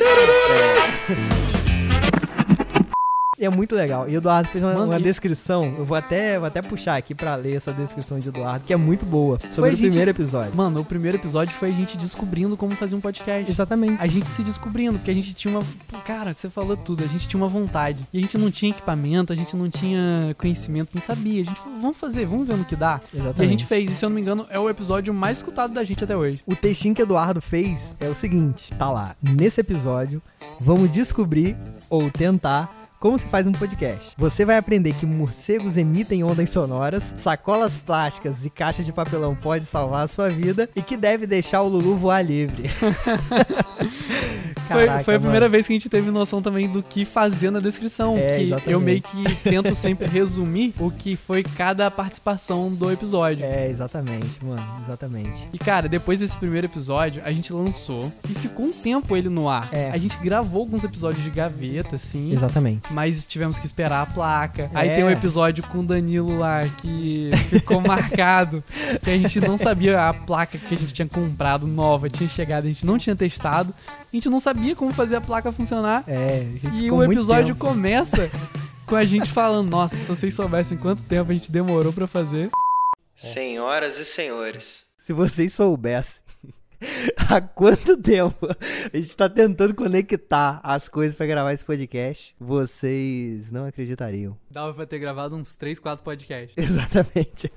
[3.39, 3.43] É.
[3.43, 4.09] E é muito legal.
[4.09, 5.75] E o Eduardo fez uma, Mano, uma descrição.
[5.79, 8.77] Eu vou até, vou até puxar aqui pra ler essa descrição de Eduardo, que é
[8.77, 9.39] muito boa.
[9.51, 9.89] Sobre o gente...
[9.89, 10.55] primeiro episódio.
[10.55, 13.51] Mano, o primeiro episódio foi a gente descobrindo como fazer um podcast.
[13.51, 14.01] Exatamente.
[14.01, 15.67] A gente se descobrindo, porque a gente tinha uma.
[16.05, 17.05] Cara, você falou tudo.
[17.05, 18.05] A gente tinha uma vontade.
[18.13, 21.43] E a gente não tinha equipamento, a gente não tinha conhecimento, não sabia.
[21.43, 23.01] A gente falou, vamos fazer, vamos ver no que dá.
[23.13, 23.43] Exatamente.
[23.43, 23.91] E a gente fez.
[23.91, 26.41] E se eu não me engano, é o episódio mais escutado da gente até hoje.
[26.47, 29.15] O textinho que Eduardo fez é o seguinte: tá lá.
[29.23, 30.23] Nesse episódio,
[30.61, 31.57] vamos descobrir
[31.89, 34.15] ou tentar como se faz um podcast.
[34.17, 39.65] Você vai aprender que morcegos emitem ondas sonoras, sacolas plásticas e caixas de papelão pode
[39.65, 42.71] salvar a sua vida e que deve deixar o Lulu voar livre.
[44.67, 47.51] Caraca, foi, foi a primeira vez que a gente teve noção também do que fazer
[47.51, 48.17] na descrição.
[48.17, 48.73] É, que exatamente.
[48.73, 53.45] eu meio que tento sempre resumir o que foi cada participação do episódio.
[53.45, 55.49] É, exatamente, mano, exatamente.
[55.53, 59.49] E cara, depois desse primeiro episódio, a gente lançou e ficou um tempo ele no
[59.49, 59.69] ar.
[59.71, 59.91] É.
[59.91, 62.33] A gente gravou alguns episódios de gaveta, assim.
[62.33, 64.63] Exatamente mas tivemos que esperar a placa.
[64.63, 64.71] É.
[64.73, 68.65] Aí tem um episódio com o Danilo lá que ficou marcado,
[69.05, 72.65] que a gente não sabia a placa que a gente tinha comprado nova, tinha chegado,
[72.65, 76.05] a gente não tinha testado, a gente não sabia como fazer a placa funcionar.
[76.09, 78.31] É, e o episódio começa
[78.87, 82.49] com a gente falando: Nossa, se vocês soubessem quanto tempo a gente demorou para fazer.
[83.15, 86.26] Senhoras e senhores, se vocês soubessem
[87.17, 88.47] Há quanto tempo
[88.93, 92.35] a gente tá tentando conectar as coisas para gravar esse podcast?
[92.39, 94.37] Vocês não acreditariam.
[94.51, 96.55] Dava pra ter gravado uns 3, 4 podcasts.
[96.57, 97.53] Exatamente.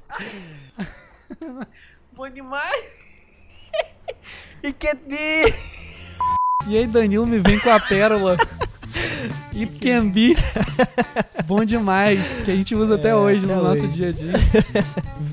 [2.14, 3.10] Bom demais!
[4.80, 5.54] Can't be!
[6.68, 8.38] E aí, Danilo me vem com a pérola.
[9.54, 10.36] It can be.
[11.46, 12.42] Bom demais.
[12.46, 13.82] Que a gente usa é, até hoje até no hoje.
[13.82, 14.32] nosso dia a dia.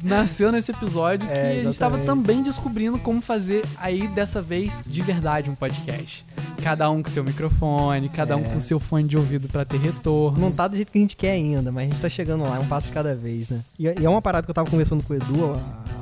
[0.02, 4.82] Nasceu nesse episódio é, que a gente estava também descobrindo como fazer aí dessa vez
[4.86, 6.24] de verdade um podcast.
[6.62, 8.36] Cada um com seu microfone, cada é.
[8.36, 10.38] um com seu fone de ouvido para ter retorno.
[10.38, 12.56] Não tá do jeito que a gente quer ainda, mas a gente tá chegando lá,
[12.56, 13.60] é um passo de cada vez, né?
[13.78, 15.54] E, e é uma parada que eu tava conversando com o Edu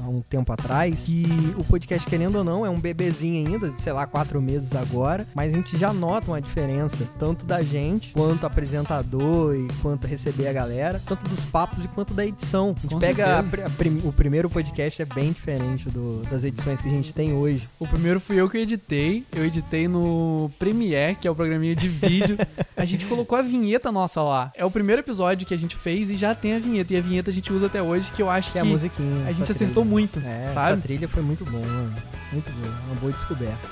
[0.04, 1.26] há um tempo atrás, que
[1.58, 5.52] o podcast, querendo ou não, é um bebezinho ainda, sei lá, quatro meses agora, mas
[5.52, 10.52] a gente já nota uma diferença, tanto da gente, quanto apresentador e quanto receber a
[10.52, 12.74] galera, tanto dos papos e quanto da edição.
[12.78, 16.80] A gente Com pega a, a, o primeiro podcast é bem diferente do, das edições
[16.80, 17.68] que a gente tem hoje.
[17.78, 21.88] O primeiro fui eu que editei, eu editei no Premiere, que é o programinha de
[21.88, 22.36] vídeo.
[22.76, 24.52] a gente colocou a vinheta nossa lá.
[24.56, 26.92] É o primeiro episódio que a gente fez e já tem a vinheta.
[26.92, 29.26] E a vinheta a gente usa até hoje, que eu acho que, é a musiquinha.
[29.26, 30.72] A gente acertou muito é, sabe?
[30.72, 31.94] Essa trilha foi muito boa, mano.
[32.32, 32.74] Muito boa.
[32.86, 33.68] Uma boa descoberta.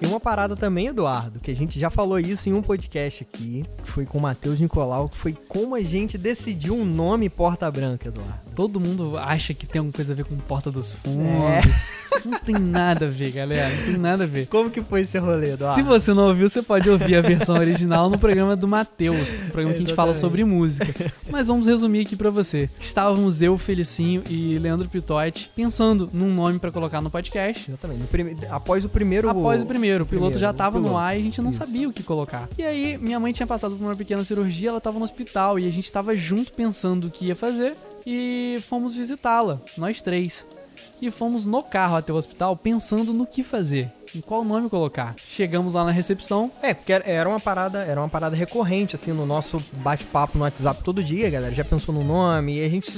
[0.00, 3.64] E uma parada também, Eduardo, que a gente já falou isso em um podcast aqui,
[3.98, 8.06] foi com o Matheus Nicolau, que foi como a gente decidiu um nome Porta Branca,
[8.06, 11.24] Eduardo todo mundo acha que tem alguma coisa a ver com Porta dos Fundos.
[11.24, 11.98] É.
[12.24, 13.68] Não tem nada a ver, galera.
[13.68, 14.48] Não tem nada a ver.
[14.48, 15.80] Como que foi esse rolê, Eduardo?
[15.80, 19.50] Se você não ouviu, você pode ouvir a versão original no programa do Matheus, um
[19.50, 20.92] programa que a gente fala sobre música.
[21.30, 22.68] Mas vamos resumir aqui para você.
[22.80, 27.70] Estávamos eu, Felicinho e Leandro Pitotti pensando num nome para colocar no podcast.
[27.70, 28.08] Exatamente.
[28.08, 28.36] Prime...
[28.50, 29.30] Após o primeiro...
[29.30, 30.02] Após o primeiro.
[30.02, 31.60] O piloto primeiro, já tava no ar e a gente não Isso.
[31.60, 32.48] sabia o que colocar.
[32.58, 35.66] E aí, minha mãe tinha passado por uma pequena cirurgia, ela tava no hospital e
[35.66, 40.46] a gente tava junto pensando o que ia fazer e fomos visitá-la, nós três.
[41.00, 45.14] E fomos no carro até o hospital pensando no que fazer em qual nome colocar.
[45.26, 46.50] Chegamos lá na recepção.
[46.62, 50.82] É, porque era uma parada, era uma parada recorrente, assim, no nosso bate-papo no WhatsApp
[50.82, 51.54] todo dia, galera.
[51.54, 52.90] Já pensou no nome e a gente.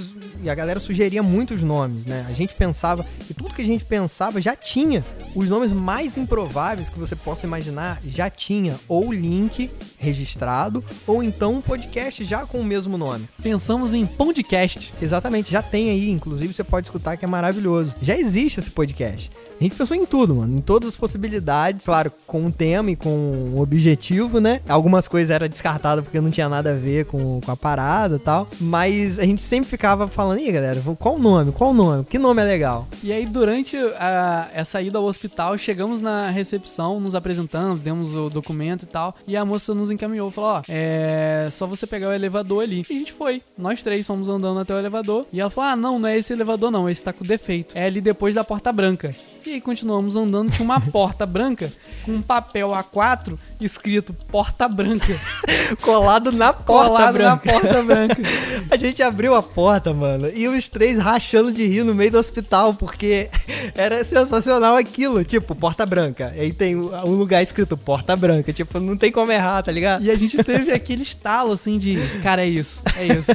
[0.43, 2.27] E a galera sugeria muitos nomes, né?
[2.29, 5.05] A gente pensava, e tudo que a gente pensava já tinha.
[5.35, 11.55] Os nomes mais improváveis que você possa imaginar já tinha ou link registrado, ou então
[11.55, 13.29] um podcast já com o mesmo nome.
[13.43, 14.93] Pensamos em podcast.
[15.01, 17.95] Exatamente, já tem aí, inclusive você pode escutar que é maravilhoso.
[18.03, 19.31] Já existe esse podcast.
[19.61, 20.57] A gente pensou em tudo, mano.
[20.57, 21.85] Em todas as possibilidades.
[21.85, 24.63] Claro, com um tema e com um objetivo, né?
[24.67, 28.19] Algumas coisas eram descartadas porque não tinha nada a ver com, com a parada e
[28.19, 28.49] tal.
[28.59, 31.53] Mas a gente sempre ficava falando, e galera, qual o nome?
[31.53, 32.05] Qual o nome?
[32.05, 32.89] Que nome é legal?
[33.03, 38.31] E aí, durante a, essa ida ao hospital, chegamos na recepção, nos apresentamos, demos o
[38.31, 39.15] documento e tal.
[39.27, 42.87] E a moça nos encaminhou, falou: Ó, é só você pegar o elevador ali.
[42.89, 43.43] E a gente foi.
[43.59, 45.27] Nós três fomos andando até o elevador.
[45.31, 46.89] E ela falou: Ah, não, não é esse elevador, não.
[46.89, 47.77] Esse tá com defeito.
[47.77, 49.15] É ali depois da porta branca.
[49.51, 51.73] E aí continuamos andando, tinha uma porta branca
[52.05, 55.19] com um papel A4 escrito Porta Branca.
[55.81, 57.53] Colado na porta Colado branca.
[57.53, 58.23] na porta branca.
[58.71, 62.19] a gente abriu a porta, mano, e os três rachando de rir no meio do
[62.19, 63.29] hospital, porque
[63.75, 65.25] era sensacional aquilo.
[65.25, 66.33] Tipo, Porta Branca.
[66.37, 68.53] E aí tem um lugar escrito Porta Branca.
[68.53, 70.05] Tipo, não tem como errar, tá ligado?
[70.05, 71.99] E a gente teve aquele estalo, assim, de...
[72.23, 73.33] Cara, é isso, é isso.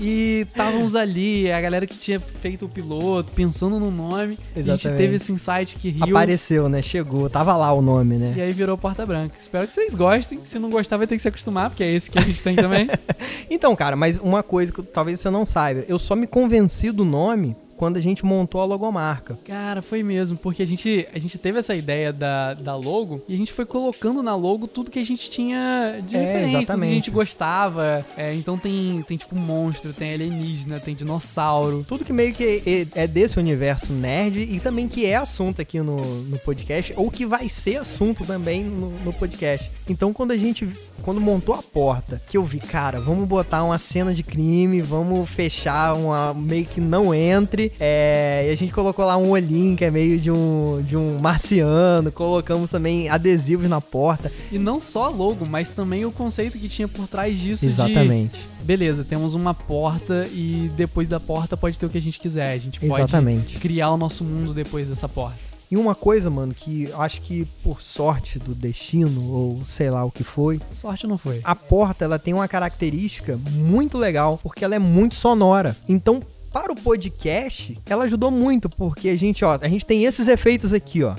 [0.00, 4.38] E estávamos ali, a galera que tinha feito o piloto, pensando no nome.
[4.56, 4.70] Exatamente.
[4.70, 6.16] a gente teve esse insight que riu.
[6.16, 6.82] Apareceu, né?
[6.82, 7.30] Chegou.
[7.30, 8.34] Tava lá o nome, né?
[8.36, 9.34] E aí virou Porta Branca.
[9.54, 10.40] Espero que vocês gostem.
[10.50, 12.56] Se não gostar, vai ter que se acostumar, porque é esse que a gente tem
[12.56, 12.88] também.
[13.48, 15.84] então, cara, mas uma coisa que talvez você não saiba.
[15.86, 19.38] Eu só me convenci do nome quando a gente montou a logomarca.
[19.44, 23.34] Cara, foi mesmo, porque a gente, a gente teve essa ideia da, da logo e
[23.34, 26.80] a gente foi colocando na logo tudo que a gente tinha de é, referência, tudo
[26.80, 28.06] que a gente gostava.
[28.16, 31.84] É, então tem, tem tipo monstro, tem alienígena, tem dinossauro.
[31.86, 35.78] Tudo que meio que é, é desse universo nerd e também que é assunto aqui
[35.82, 39.70] no, no podcast, ou que vai ser assunto também no, no podcast.
[39.86, 40.66] Então quando a gente
[41.02, 45.28] quando montou a porta, que eu vi, cara, vamos botar uma cena de crime, vamos
[45.28, 47.72] fechar uma meio que não entre.
[47.78, 51.18] É, e a gente colocou lá um olhinho que é meio de um, de um
[51.18, 54.30] marciano, colocamos também adesivos na porta.
[54.50, 58.38] E não só logo, mas também o conceito que tinha por trás disso Exatamente.
[58.38, 62.18] De, beleza, temos uma porta e depois da porta pode ter o que a gente
[62.18, 62.52] quiser.
[62.52, 63.58] A gente pode Exatamente.
[63.58, 65.54] criar o nosso mundo depois dessa porta.
[65.70, 70.10] E uma coisa, mano, que acho que por sorte do destino, ou sei lá o
[70.10, 70.60] que foi.
[70.72, 71.40] Sorte não foi.
[71.42, 75.76] A porta, ela tem uma característica muito legal, porque ela é muito sonora.
[75.88, 76.22] Então,
[76.54, 80.72] para o podcast, ela ajudou muito, porque a gente, ó, a gente tem esses efeitos
[80.72, 81.16] aqui, ó.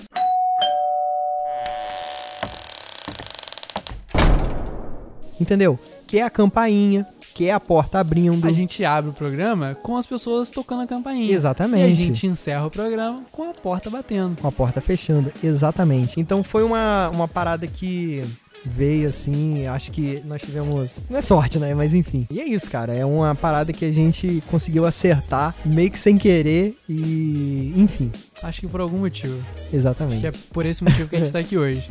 [5.37, 5.77] Entendeu?
[6.07, 8.47] que é a campainha, que é a porta abrindo.
[8.47, 11.33] A gente abre o programa com as pessoas tocando a campainha.
[11.33, 11.89] Exatamente.
[11.89, 14.39] E a gente encerra o programa com a porta batendo.
[14.39, 16.19] Com a porta fechando, exatamente.
[16.19, 18.23] Então foi uma, uma parada que
[18.65, 21.01] veio assim, acho que nós tivemos.
[21.09, 21.73] Não é sorte, né?
[21.73, 22.27] Mas enfim.
[22.29, 22.93] E é isso, cara.
[22.93, 27.73] É uma parada que a gente conseguiu acertar meio que sem querer e.
[27.77, 28.11] Enfim.
[28.41, 29.39] Acho que por algum motivo.
[29.71, 30.27] Exatamente.
[30.27, 31.89] Acho que é por esse motivo que a gente tá aqui hoje.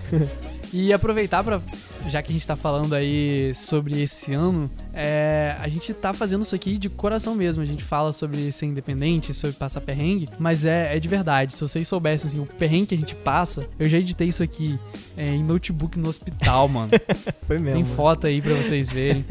[0.77, 1.63] E aproveitar para
[2.09, 6.43] já que a gente tá falando aí sobre esse ano, é, a gente tá fazendo
[6.43, 7.63] isso aqui de coração mesmo.
[7.63, 11.55] A gente fala sobre ser independente, sobre passar perrengue, mas é, é de verdade.
[11.55, 14.77] Se vocês soubessem assim, o perrengue que a gente passa, eu já editei isso aqui
[15.17, 16.91] é, em notebook no hospital, mano.
[17.47, 17.85] Foi mesmo.
[17.85, 19.25] Tem foto aí pra vocês verem.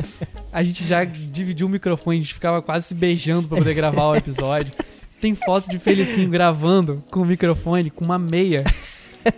[0.49, 4.05] A gente já dividiu o microfone, a gente ficava quase se beijando pra poder gravar
[4.05, 4.71] o episódio.
[5.19, 8.63] Tem foto de Felicinho gravando com o microfone, com uma meia.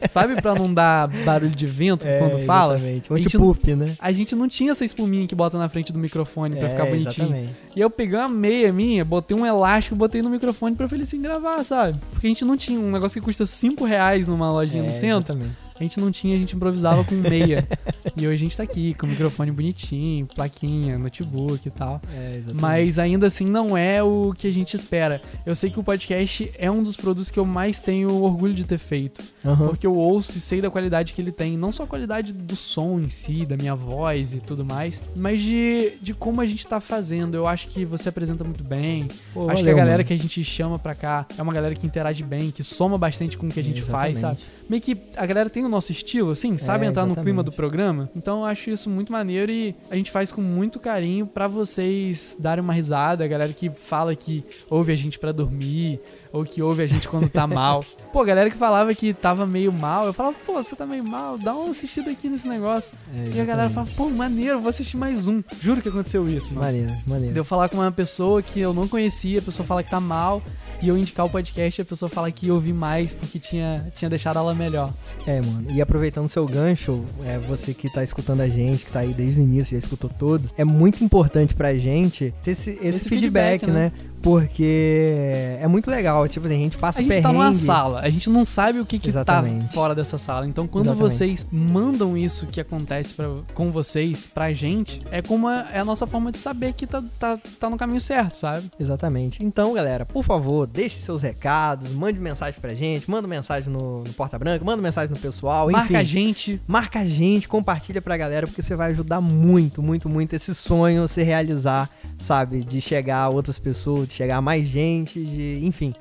[0.09, 2.75] Sabe pra não dar barulho de vento É, quando fala?
[2.75, 3.13] Exatamente.
[3.13, 3.95] A gente- Anti-puff, né?
[3.99, 6.85] A gente não tinha essa espuminha que bota na frente do microfone pra É, ficar
[6.85, 7.27] bonitinho.
[7.27, 7.53] Exatamente.
[7.75, 11.63] E eu peguei uma meia minha, botei um elástico, botei no microfone pra Felicinho gravar,
[11.63, 11.97] sabe?
[12.11, 14.93] Porque a gente não tinha um negócio que custa 5 reais numa lojinha É, no
[14.93, 15.33] centro.
[15.33, 15.64] Exatamente.
[15.77, 17.67] A gente não tinha, a gente improvisava com meia.
[18.15, 22.01] e hoje a gente tá aqui com o microfone bonitinho, plaquinha, notebook e tal.
[22.15, 22.61] É, exatamente.
[22.61, 25.21] Mas ainda assim não é o que a gente espera.
[25.45, 28.63] Eu sei que o podcast é um dos produtos que eu mais tenho orgulho de
[28.63, 29.21] ter feito.
[29.43, 29.67] Aham.
[29.67, 31.57] Porque eu ouço e sei da qualidade que ele tem.
[31.57, 35.41] Não só a qualidade do som em si, da minha voz e tudo mais, mas
[35.41, 37.35] de, de como a gente tá fazendo.
[37.35, 39.09] Eu acho que você apresenta muito bem.
[39.33, 40.07] Pô, acho que a valeu, galera mano.
[40.07, 43.37] que a gente chama pra cá é uma galera que interage bem, que soma bastante
[43.37, 44.37] com o que a gente faz, sabe?
[44.67, 47.51] Meio que a galera tem o nosso estilo, assim, sabe É, entrar no clima do
[47.51, 48.09] programa.
[48.15, 52.35] Então eu acho isso muito maneiro e a gente faz com muito carinho pra vocês
[52.39, 53.23] darem uma risada.
[53.23, 55.99] A galera que fala que ouve a gente pra dormir,
[56.35, 57.83] ou que ouve a gente quando tá mal.
[58.11, 61.37] Pô, galera que falava que tava meio mal, eu falava, pô, você tá meio mal,
[61.37, 62.91] dá uma assistida aqui nesse negócio.
[63.13, 63.93] É, E a galera exatamente.
[63.95, 65.43] fala, pô, maneiro, vou assistir mais um.
[65.61, 66.65] Juro que aconteceu isso, mano.
[66.65, 67.33] Maneiro, maneiro.
[67.33, 69.99] De eu falar com uma pessoa que eu não conhecia, a pessoa fala que tá
[69.99, 70.41] mal,
[70.81, 74.09] e eu indicar o podcast, a pessoa fala que ia ouvir mais porque tinha, tinha
[74.09, 74.93] deixado ela melhor.
[75.25, 75.67] É, mano.
[75.71, 79.39] E aproveitando seu gancho, é você que tá escutando a gente, que tá aí desde
[79.39, 83.61] o início, já escutou todos, é muito importante pra gente ter esse, esse, Esse feedback,
[83.61, 83.91] feedback, né?
[84.21, 86.24] Porque é muito legal.
[86.27, 87.27] Tipo assim, a gente passa A gente perrengue.
[87.27, 89.73] tá numa sala, a gente não sabe o que, que tá Exatamente.
[89.73, 90.47] fora dessa sala.
[90.47, 91.13] Então, quando Exatamente.
[91.13, 95.85] vocês mandam isso que acontece pra, com vocês pra gente, é como a, é a
[95.85, 98.69] nossa forma de saber que tá, tá, tá no caminho certo, sabe?
[98.79, 99.43] Exatamente.
[99.43, 104.13] Então, galera, por favor, deixe seus recados, mande mensagem pra gente, manda mensagem no, no
[104.13, 105.95] Porta Branca, manda mensagem no pessoal, Marca enfim.
[105.95, 106.61] a gente.
[106.67, 111.07] Marca a gente, compartilha pra galera, porque você vai ajudar muito, muito, muito esse sonho
[111.07, 112.63] se realizar, sabe?
[112.63, 115.59] De chegar a outras pessoas, de chegar a mais gente, de.
[115.63, 115.93] Enfim.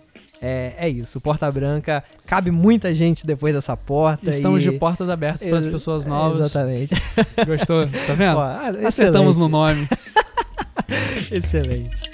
[0.44, 1.20] É, é isso.
[1.20, 4.28] Porta Branca cabe muita gente depois dessa porta.
[4.28, 4.70] Estamos e...
[4.70, 6.40] de portas abertas para as pessoas novas.
[6.40, 6.94] Exatamente.
[7.46, 7.86] Gostou?
[7.86, 8.36] Tá vendo?
[8.38, 9.88] Ó, ah, Acertamos no nome.
[11.32, 12.13] Excelente.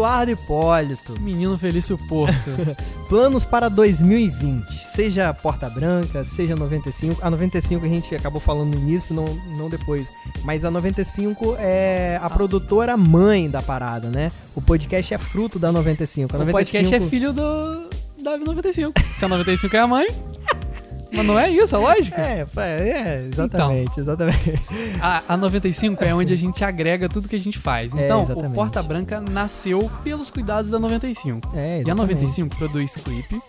[0.00, 2.50] Eduardo Hipólito, Menino Felício Porto.
[3.06, 4.66] planos para 2020.
[4.86, 7.20] Seja Porta Branca, seja 95.
[7.22, 9.26] A 95 a gente acabou falando no início, não,
[9.58, 10.08] não depois.
[10.42, 14.32] Mas a 95 é a produtora mãe da parada, né?
[14.54, 16.34] O podcast é fruto da 95.
[16.34, 17.90] A O 95 podcast é filho do
[18.22, 18.98] da 95.
[19.02, 20.06] Se a 95 é a mãe.
[21.12, 22.20] Mas não é isso, a lógica?
[22.20, 24.60] É, pá, é, exatamente, exatamente.
[25.00, 27.94] A, a 95 é onde a gente agrega tudo que a gente faz.
[27.94, 28.54] É, Então, o exatamente.
[28.54, 31.50] Porta Branca nasceu pelos cuidados da 95.
[31.54, 32.14] É, E a exatamente.
[32.14, 33.40] 95 produz clipe,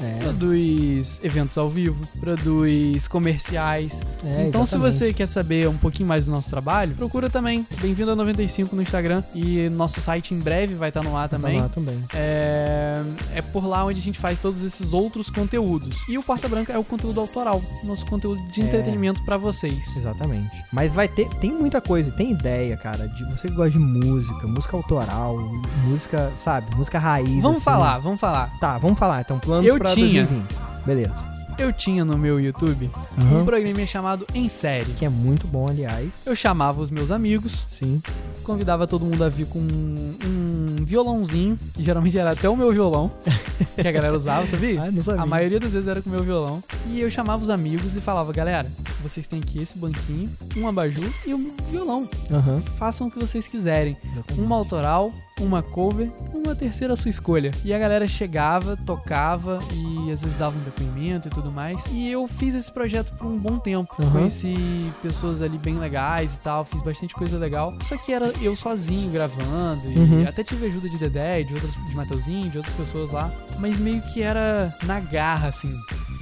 [0.00, 4.00] É, produz eventos ao vivo, produz comerciais.
[4.24, 4.94] é, então, se exatamente.
[4.98, 7.66] você quer saber um pouquinho mais do nosso trabalho, procura também.
[7.80, 9.22] Bem-vindo a 95 no Instagram.
[9.34, 11.60] E nosso site em breve vai estar no ar Tá também.
[11.60, 11.98] lá também.
[12.14, 13.02] É,
[13.34, 15.96] é por lá onde a gente faz todos esses outros conteúdos.
[16.08, 18.64] E o Porta Branca é o conteúdo autoral, nosso conteúdo de É.
[18.64, 19.96] entretenimento pra vocês.
[19.96, 20.50] Exatamente.
[20.72, 24.46] Mas vai ter, tem muita coisa, tem ideia, cara, de você que gosta de música,
[24.46, 25.36] música autoral,
[25.84, 27.42] música, sabe, música raiz.
[27.42, 27.64] Vamos assim.
[27.64, 28.50] falar, vamos falar.
[28.58, 29.20] Tá, vamos falar.
[29.20, 30.24] Então, planos Eu pra tinha.
[30.24, 30.86] 2020.
[30.86, 31.30] Beleza.
[31.58, 33.44] Eu tinha no meu YouTube um Aham.
[33.44, 34.92] programinha chamado Em Série.
[34.92, 36.22] Que é muito bom, aliás.
[36.24, 38.00] Eu chamava os meus amigos, Sim.
[38.42, 42.72] convidava todo mundo a vir com um, um violãozinho, que geralmente era até o meu
[42.72, 43.12] violão,
[43.78, 44.84] que a galera usava, sabia?
[44.84, 45.20] Ah, não sabia.
[45.22, 46.64] A maioria das vezes era com o meu violão.
[46.86, 48.66] E eu chamava os amigos e falava, galera,
[49.02, 52.08] vocês têm aqui esse banquinho, um abajur e um violão.
[52.30, 52.62] Aham.
[52.78, 53.98] Façam o que vocês quiserem.
[54.38, 57.50] Uma autoral, uma cover, uma terceira sua escolha.
[57.64, 61.84] E a galera chegava, tocava e às vezes dava um depoimento e tudo mais.
[61.90, 63.94] E eu fiz esse projeto por um bom tempo.
[63.98, 64.10] Uhum.
[64.10, 67.74] Conheci pessoas ali bem legais e tal, fiz bastante coisa legal.
[67.84, 70.28] Só que era eu sozinho gravando e uhum.
[70.28, 74.02] até tive ajuda de Dedé, de outras de Mateuzinho, de outras pessoas lá, mas meio
[74.02, 75.74] que era na garra assim.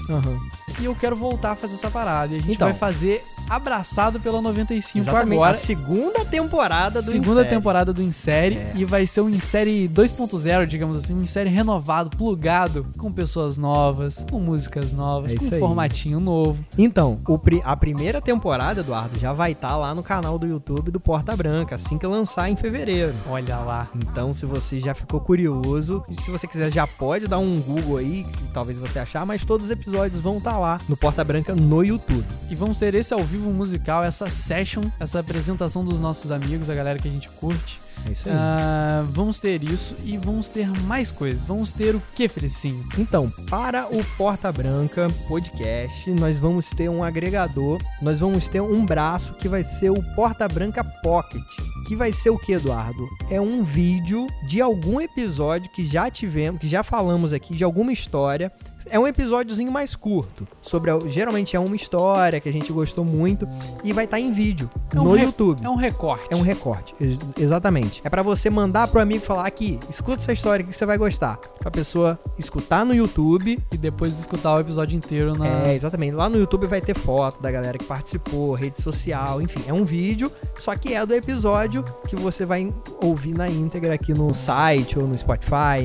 [0.09, 0.38] Uhum.
[0.81, 2.35] E eu quero voltar a fazer essa parada.
[2.35, 5.50] E a gente então, vai fazer abraçado pela 95 exatamente, agora.
[5.50, 7.50] A segunda temporada do Segunda Insérie.
[7.50, 8.58] temporada do Insérie.
[8.58, 8.72] É.
[8.74, 11.14] E vai ser um Insérie 2.0, digamos assim.
[11.14, 16.64] Um Insérie renovado, plugado, com pessoas novas, com músicas novas, é com um formatinho novo.
[16.76, 20.90] Então, o, a primeira temporada, Eduardo, já vai estar tá lá no canal do YouTube
[20.90, 23.14] do Porta Branca, assim que lançar em fevereiro.
[23.28, 23.88] Olha lá.
[23.94, 28.26] Então, se você já ficou curioso, se você quiser já pode dar um Google aí,
[28.52, 31.84] talvez você achar, mas todos os episódios vão estar tá lá no Porta Branca no
[31.84, 32.26] YouTube.
[32.50, 36.68] E vamos ter esse ao vivo vivo musical, essa session, essa apresentação dos nossos amigos,
[36.68, 37.81] a galera que a gente curte.
[38.07, 38.35] É isso aí.
[38.35, 41.44] Uh, vamos ter isso e vamos ter mais coisas.
[41.44, 42.85] Vamos ter o que, Felicinho?
[42.96, 48.85] Então, para o Porta Branca Podcast, nós vamos ter um agregador, nós vamos ter um
[48.85, 51.42] braço que vai ser o Porta Branca Pocket.
[51.87, 53.09] Que vai ser o que, Eduardo?
[53.31, 57.92] É um vídeo de algum episódio que já tivemos, que já falamos aqui, de alguma
[57.92, 58.53] história
[58.90, 60.46] é um episódiozinho mais curto.
[60.62, 63.48] Sobre geralmente é uma história que a gente gostou muito
[63.85, 65.64] e vai estar tá em vídeo é um no YouTube.
[65.64, 66.27] É um recorte.
[66.31, 68.01] É um recorte, ex exatamente.
[68.05, 71.38] É para você mandar pro amigo falar aqui, escuta essa história que você vai gostar.
[71.59, 76.14] Pra pessoa escutar no YouTube e depois escutar o episódio inteiro na É, exatamente.
[76.14, 79.85] Lá no YouTube vai ter foto da galera que participou, rede social, enfim, é um
[79.85, 82.72] vídeo, só que é do episódio que você vai
[83.03, 85.83] ouvir na íntegra aqui no site ou no Spotify,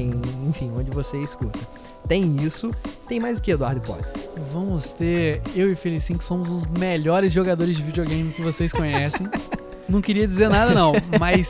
[0.48, 1.60] enfim, onde você escuta.
[2.08, 2.72] Tem isso.
[3.08, 4.06] Tem mais o que, Eduardo Pode?
[4.52, 9.28] Vamos ter eu e Felicinho, que somos os melhores jogadores de videogame que vocês conhecem.
[9.88, 11.50] Não queria dizer nada, não, mas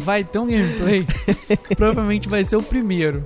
[0.00, 1.06] vai ter um gameplay.
[1.76, 3.22] Provavelmente vai ser o primeiro.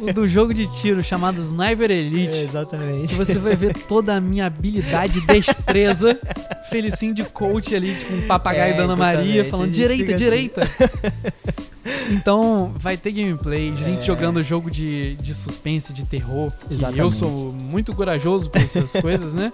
[0.00, 2.34] O do jogo de tiro chamado Sniper Elite.
[2.34, 3.14] É, exatamente.
[3.14, 6.18] você vai ver toda a minha habilidade e destreza.
[6.68, 10.62] Felicinho de coach ali, tipo um papagaio é, da Ana Maria, falando direita, direita.
[10.64, 11.67] Assim.
[12.10, 14.02] Então, vai ter gameplay, gente é.
[14.02, 16.52] jogando jogo de, de suspense, de terror.
[16.70, 17.00] Exatamente.
[17.00, 19.52] Eu sou muito corajoso pra essas coisas, né?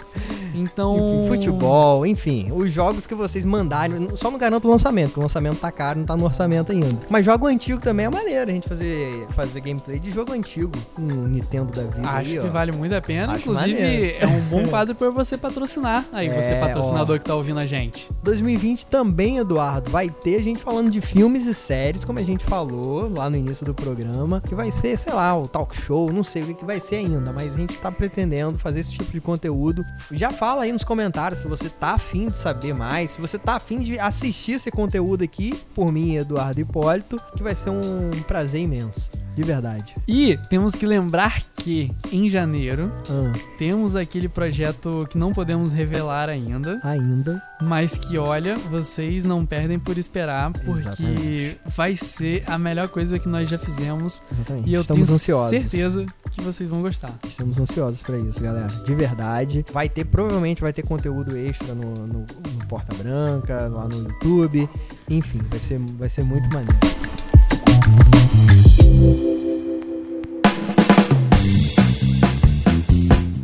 [0.55, 1.25] Então.
[1.25, 2.53] Enfim, futebol, enfim.
[2.53, 4.09] Os jogos que vocês mandarem.
[4.17, 6.99] Só não garanto o lançamento, o lançamento tá caro, não tá no orçamento ainda.
[7.09, 10.73] Mas jogo antigo também é maneiro a gente fazer, fazer gameplay de jogo antigo.
[10.99, 12.09] Um Nintendo da vida.
[12.09, 12.51] Acho aí, que ó.
[12.51, 13.33] vale muito a pena.
[13.33, 14.17] Acho Inclusive, maneiro.
[14.21, 16.05] é um bom quadro pra você patrocinar.
[16.13, 17.19] Aí, é, você patrocinador ó.
[17.19, 18.09] que tá ouvindo a gente.
[18.23, 22.45] 2020 também, Eduardo, vai ter a gente falando de filmes e séries, como a gente
[22.45, 26.25] falou lá no início do programa, que vai ser, sei lá, o talk show, não
[26.25, 29.21] sei o que vai ser ainda, mas a gente tá pretendendo fazer esse tipo de
[29.21, 29.85] conteúdo.
[30.11, 33.57] Já fala aí nos comentários se você tá afim de saber mais, se você tá
[33.57, 38.61] afim de assistir esse conteúdo aqui, por mim, Eduardo Hipólito, que vai ser um prazer
[38.61, 39.11] imenso.
[39.35, 39.97] De verdade.
[40.07, 43.33] E temos que lembrar que em janeiro ah.
[43.59, 46.79] temos aquele projeto que não podemos revelar ainda.
[46.85, 47.43] Ainda.
[47.61, 51.61] Mas que, olha, vocês não perdem por esperar, porque Exatamente.
[51.75, 52.14] vai ser
[52.47, 54.21] a melhor coisa que nós já fizemos.
[54.33, 54.69] Exatamente.
[54.69, 55.51] E eu Estamos tenho ansiosos.
[55.51, 57.13] certeza que vocês vão gostar.
[57.25, 58.69] Estamos ansiosos para isso, galera.
[58.69, 59.65] De verdade.
[59.73, 64.69] Vai ter, provavelmente vai ter conteúdo extra no, no, no Porta Branca, lá no YouTube.
[65.09, 66.75] Enfim, vai ser, vai ser muito maneiro.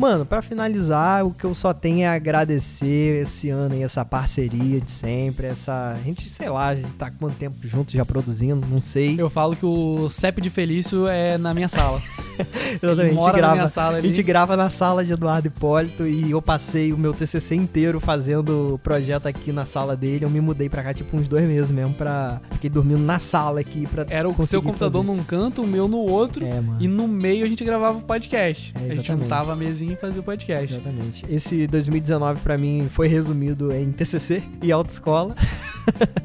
[0.01, 4.81] Mano, para finalizar, o que eu só tenho é agradecer esse ano e essa parceria
[4.81, 5.91] de sempre, essa...
[5.93, 9.21] A gente, sei lá, a gente tá quanto tempo juntos já produzindo, não sei.
[9.21, 12.01] Eu falo que o CEP de Felício é na minha sala.
[12.83, 16.41] Exatamente, a gente, grava, sala a gente grava na sala de Eduardo Hipólito e eu
[16.41, 20.25] passei o meu TCC inteiro fazendo o projeto aqui na sala dele.
[20.25, 22.41] Eu me mudei pra cá tipo uns dois meses mesmo pra...
[22.53, 25.15] Fiquei dormindo na sala aqui pra Era o seu computador fazer.
[25.15, 28.73] num canto, o meu no outro é, e no meio a gente gravava o podcast.
[28.81, 30.75] É, a gente juntava a mesinha fazer o podcast.
[30.75, 31.27] Exatamente.
[31.29, 35.35] Esse 2019 para mim foi resumido em TCC e autoescola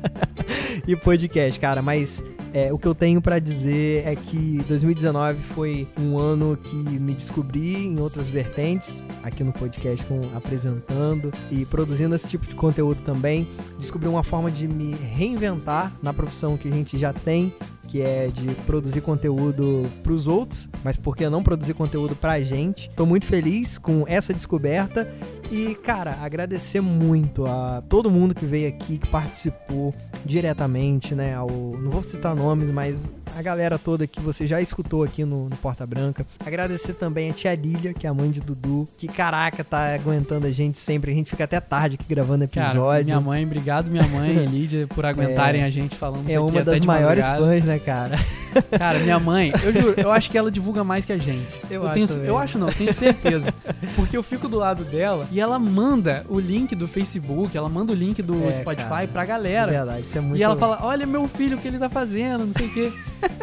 [0.88, 2.24] e podcast, cara, mas
[2.56, 7.14] é, o que eu tenho para dizer é que 2019 foi um ano que me
[7.14, 13.02] descobri em outras vertentes, aqui no podcast, com, apresentando e produzindo esse tipo de conteúdo
[13.02, 13.46] também.
[13.78, 17.54] Descobri uma forma de me reinventar na profissão que a gente já tem
[17.96, 22.34] que é de produzir conteúdo para os outros, mas por que não produzir conteúdo para
[22.34, 22.90] a gente?
[22.90, 25.10] Estou muito feliz com essa descoberta
[25.52, 29.94] E, cara, agradecer muito a todo mundo que veio aqui, que participou
[30.26, 31.36] diretamente, né?
[31.36, 35.50] Ao, não vou citar nomes, mas a galera toda que você já escutou aqui no,
[35.50, 36.26] no, Porta Branca.
[36.46, 40.48] Agradecer também a tia Lilia, que é a mãe de Dudu, que caraca, tá aguentando
[40.48, 41.12] a gente sempre.
[41.12, 42.82] A gente fica até tarde aqui gravando episódio.
[42.82, 46.40] Cara, minha mãe, obrigado minha mãe e Lídia por aguentarem é, a gente falando É
[46.40, 48.18] uma das maiores fãs, né, cara?
[48.78, 51.46] Cara, minha mãe, eu juro, eu acho que ela divulga mais que a gente.
[51.70, 52.26] Eu, eu acho tenho.
[52.26, 53.54] Eu acho não, tenho certeza.
[53.96, 57.92] Porque eu fico do lado dela e ela manda o link do Facebook, ela manda
[57.92, 59.08] o link do É, Spotify cara.
[59.08, 59.72] pra galera.
[59.72, 62.46] Verdade, isso é muito E ela fala, olha meu filho, o que ele tá fazendo,
[62.46, 62.94] não sei o quê.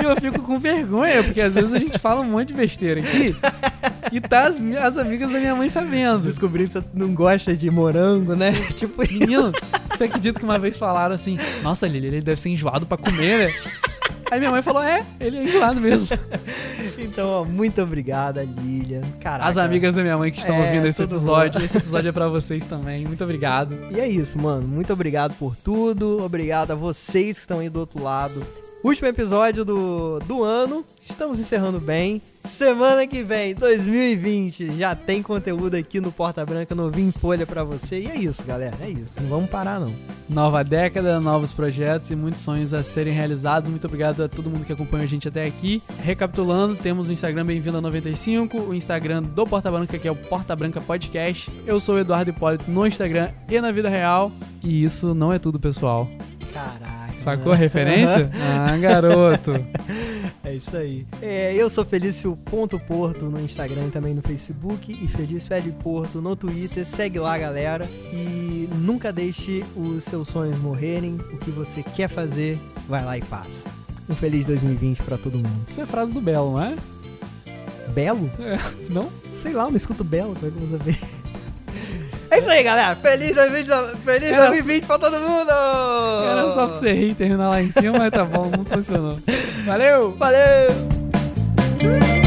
[0.01, 3.01] E eu fico com vergonha, porque às vezes a gente fala um monte de besteira
[3.01, 3.35] aqui.
[4.13, 6.23] E tá as, as amigas da minha mãe sabendo.
[6.23, 8.53] Descobrindo que você não gosta de morango, né?
[8.75, 9.53] tipo, Menino,
[9.91, 13.49] você acredita que uma vez falaram assim, nossa, Lili, ele deve ser enjoado pra comer,
[13.49, 13.55] né?
[14.33, 16.09] Aí minha mãe falou, é, ele é enjoado mesmo.
[16.99, 19.03] então, ó, muito obrigada, Lilian.
[19.21, 19.47] Caraca.
[19.51, 21.65] As amigas da minha mãe que estão É, ouvindo esse episódio, mundo.
[21.67, 23.05] esse episódio é pra vocês também.
[23.05, 23.77] Muito obrigado.
[23.91, 24.67] E é isso, mano.
[24.67, 26.25] Muito obrigado por tudo.
[26.25, 28.43] Obrigado a vocês que estão aí do outro lado.
[28.83, 30.83] Último episódio do, do ano.
[31.07, 32.23] Estamos encerrando bem.
[32.45, 37.63] Semana que vem, 2020, já tem conteúdo aqui no Porta Branca, novinho em folha pra
[37.63, 38.01] você.
[38.01, 38.75] E é isso, galera.
[38.81, 39.21] É isso.
[39.21, 39.95] Não vamos parar, não.
[40.29, 43.71] Nova década, novos projetos e muitos sonhos a serem realizados.
[43.71, 45.81] Muito obrigado a todo mundo que acompanhou a gente até aqui.
[46.01, 50.17] Recapitulando, temos o Instagram Bem-vindo a 95, o Instagram do Porta Branca, que é o
[50.17, 51.51] Porta Branca Podcast.
[51.65, 54.33] Eu sou o Eduardo Hipólito no Instagram e na vida real.
[54.65, 56.09] E isso não é tudo, pessoal.
[56.53, 57.03] Caraca.
[57.17, 58.31] Sacou a referência?
[58.65, 59.53] Ah, garoto.
[60.53, 61.07] É isso aí.
[61.23, 65.73] É, eu sou Felício Ponto Porto no Instagram e também no Facebook e Felício L
[65.83, 66.85] Porto no Twitter.
[66.85, 67.89] Segue lá, galera.
[68.13, 71.15] E nunca deixe os seus sonhos morrerem.
[71.33, 73.67] O que você quer fazer, vai lá e faça.
[74.07, 75.65] Um feliz 2020 pra todo mundo.
[75.67, 76.77] Isso é frase do Belo, não é?
[77.95, 78.31] Belo?
[78.91, 79.11] Não?
[79.35, 81.22] Sei lá, eu não escuto Belo, como é que eu vou saber?
[82.33, 82.97] É isso aí, galera.
[82.97, 85.51] Feliz 2020, feliz Era 2020 pra todo mundo!
[85.51, 89.19] Era só pra você rir e terminar lá em cima, mas tá bom, não funcionou.
[89.67, 90.17] Valeu!
[90.17, 92.22] Valeu!